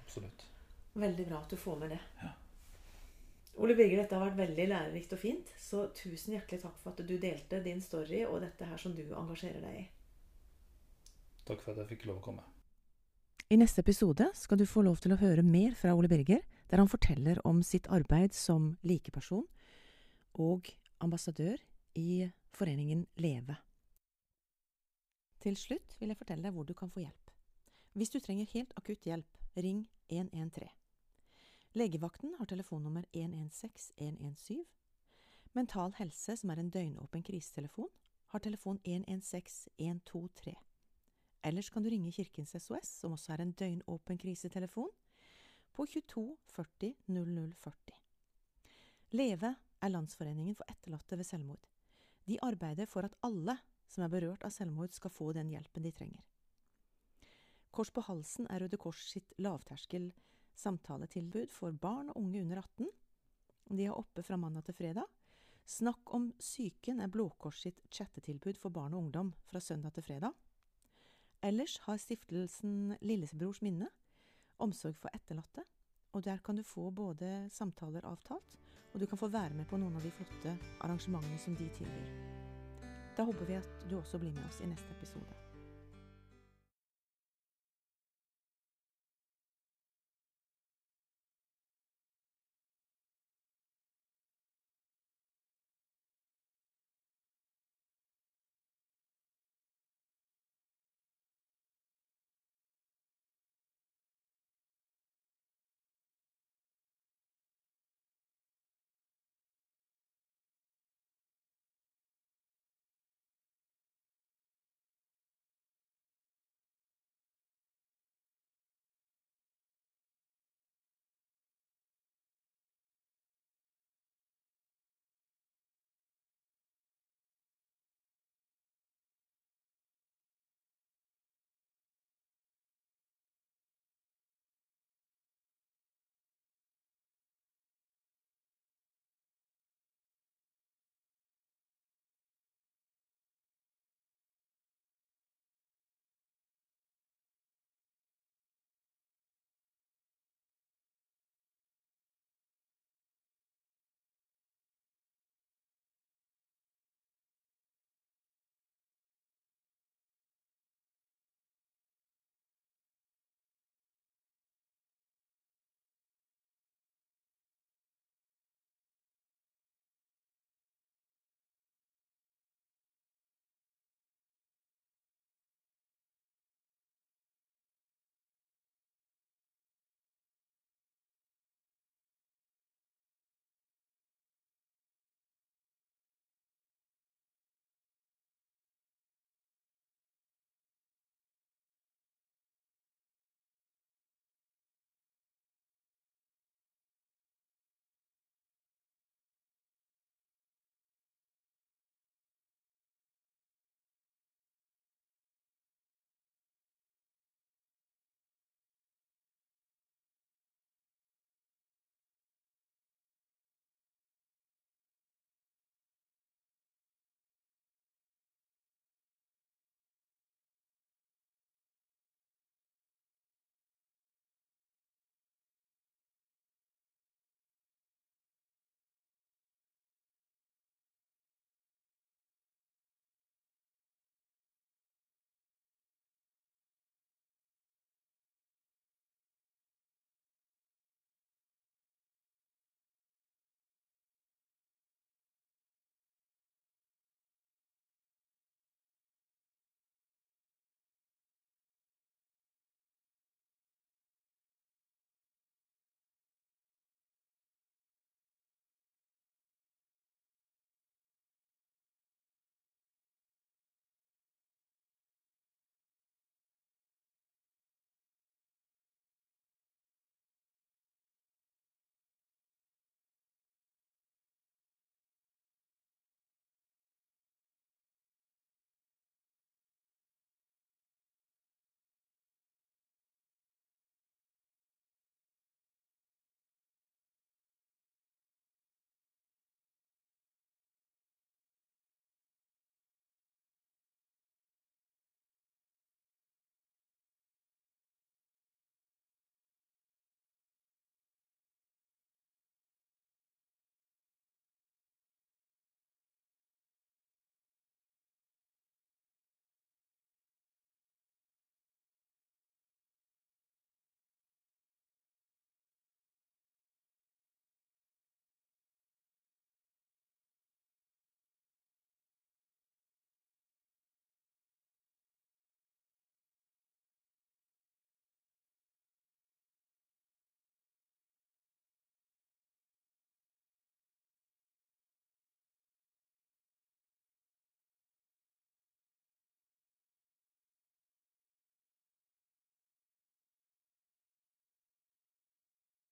Absolutt. 0.00 0.46
Veldig 0.94 1.26
bra 1.28 1.38
at 1.40 1.50
du 1.50 1.56
får 1.56 1.76
med 1.78 1.90
det. 1.90 1.98
Ja. 2.22 2.32
Ole 3.56 3.74
Birger, 3.74 4.02
dette 4.02 4.14
har 4.18 4.26
vært 4.30 4.36
veldig 4.38 4.64
lærerikt 4.68 5.12
og 5.12 5.18
fint. 5.18 5.48
Så 5.58 5.86
tusen 5.94 6.34
hjertelig 6.34 6.60
takk 6.62 6.76
for 6.82 6.90
at 6.90 7.06
du 7.06 7.18
delte 7.18 7.62
din 7.62 7.80
story 7.82 8.24
og 8.26 8.40
dette 8.42 8.66
her 8.66 8.76
som 8.76 8.94
du 8.94 9.02
engasjerer 9.14 9.60
deg 9.62 9.76
i. 9.80 9.84
Takk 11.46 11.60
for 11.62 11.70
at 11.72 11.78
jeg 11.84 11.88
fikk 11.94 12.06
lov 12.06 12.18
å 12.18 12.24
komme. 12.24 12.42
I 13.52 13.56
neste 13.60 13.82
episode 13.84 14.24
skal 14.34 14.58
du 14.58 14.64
få 14.64 14.80
lov 14.86 15.02
til 15.04 15.12
å 15.12 15.18
høre 15.20 15.42
mer 15.44 15.74
fra 15.76 15.92
Ole 15.92 16.08
Birger, 16.08 16.40
der 16.70 16.80
han 16.80 16.88
forteller 16.88 17.42
om 17.44 17.60
sitt 17.62 17.84
arbeid 17.92 18.32
som 18.32 18.70
likeperson 18.80 19.44
og 20.40 20.70
ambassadør 21.04 21.60
i 22.00 22.30
foreningen 22.56 23.04
Leve. 23.20 23.58
Til 25.44 25.58
slutt 25.60 25.92
vil 26.00 26.08
jeg 26.08 26.20
fortelle 26.22 26.46
deg 26.46 26.56
hvor 26.56 26.64
du 26.64 26.72
kan 26.72 26.88
få 26.88 27.04
hjelp. 27.04 27.34
Hvis 27.92 28.14
du 28.14 28.18
trenger 28.18 28.48
helt 28.54 28.72
akutt 28.80 29.04
hjelp, 29.04 29.36
ring 29.60 29.84
113. 30.08 30.72
Legevakten 31.76 32.32
har 32.38 32.48
telefonnummer 32.48 33.04
116 33.12 33.92
117. 33.98 34.64
Mental 35.52 35.92
Helse, 35.98 36.40
som 36.40 36.50
er 36.50 36.64
en 36.64 36.72
døgnåpen 36.72 37.22
krisetelefon, 37.22 37.92
har 38.32 38.40
telefon 38.40 38.80
116 38.84 39.68
123. 39.76 40.56
Ellers 41.44 41.68
kan 41.70 41.84
du 41.84 41.90
ringe 41.92 42.12
Kirkens 42.12 42.54
SOS, 42.56 42.88
som 43.02 43.12
også 43.12 43.34
er 43.34 43.44
en 43.44 43.52
døgnåpen 43.52 44.18
krisetelefon, 44.18 44.90
på 45.74 45.86
22 45.86 46.24
40 46.54 46.94
00 47.06 47.52
40. 47.60 48.00
Leve 49.18 49.54
er 49.82 49.92
Landsforeningen 49.92 50.56
for 50.56 50.70
etterlatte 50.70 51.18
ved 51.18 51.28
selvmord. 51.28 51.68
De 52.24 52.38
arbeider 52.42 52.88
for 52.88 53.04
at 53.04 53.16
alle 53.26 53.58
som 53.90 54.04
er 54.04 54.12
berørt 54.12 54.44
av 54.46 54.52
selvmord, 54.54 54.94
skal 54.96 55.12
få 55.12 55.32
den 55.36 55.50
hjelpen 55.52 55.84
de 55.84 55.92
trenger. 55.94 56.22
Kors 57.74 57.90
på 57.90 58.04
halsen 58.06 58.48
er 58.50 58.62
Røde 58.62 58.78
Kors 58.80 59.02
sitt 59.10 59.34
lavterskel 59.42 60.12
samtaletilbud 60.58 61.50
for 61.52 61.74
barn 61.74 62.12
og 62.12 62.20
unge 62.22 62.42
under 62.44 62.62
18. 62.62 62.88
De 63.74 63.86
er 63.86 63.96
oppe 63.96 64.22
fra 64.22 64.38
mandag 64.38 64.68
til 64.68 64.78
fredag. 64.78 65.08
Snakk 65.66 66.12
om 66.14 66.28
psyken 66.38 67.00
er 67.00 67.10
Blå 67.10 67.30
Kors 67.40 67.64
sitt 67.64 67.80
chattetilbud 67.90 68.60
for 68.60 68.74
barn 68.74 68.94
og 68.94 69.06
ungdom 69.06 69.32
fra 69.48 69.60
søndag 69.60 69.96
til 69.96 70.06
fredag. 70.06 70.34
Ellers 71.44 71.76
har 71.84 71.98
stiftelsen 72.00 72.94
Lillebrors 73.04 73.60
minne 73.60 73.90
omsorg 74.64 74.96
for 74.96 75.12
etterlatte, 75.12 75.60
og 76.16 76.24
der 76.24 76.38
kan 76.40 76.56
du 76.56 76.62
få 76.64 76.88
både 76.90 77.50
samtaler 77.52 78.06
avtalt, 78.08 78.54
og 78.94 79.00
du 79.00 79.04
kan 79.06 79.20
få 79.20 79.28
være 79.28 79.52
med 79.58 79.68
på 79.68 79.76
noen 79.76 79.98
av 79.98 80.06
de 80.06 80.12
flotte 80.14 80.54
arrangementene 80.80 81.38
som 81.42 81.56
de 81.58 81.68
tilbyr. 81.76 82.14
Da 83.18 83.28
håper 83.28 83.50
vi 83.50 83.58
at 83.60 83.88
du 83.90 83.98
også 83.98 84.22
blir 84.22 84.32
med 84.32 84.46
oss 84.48 84.62
i 84.64 84.70
neste 84.70 84.96
episode. 84.96 85.43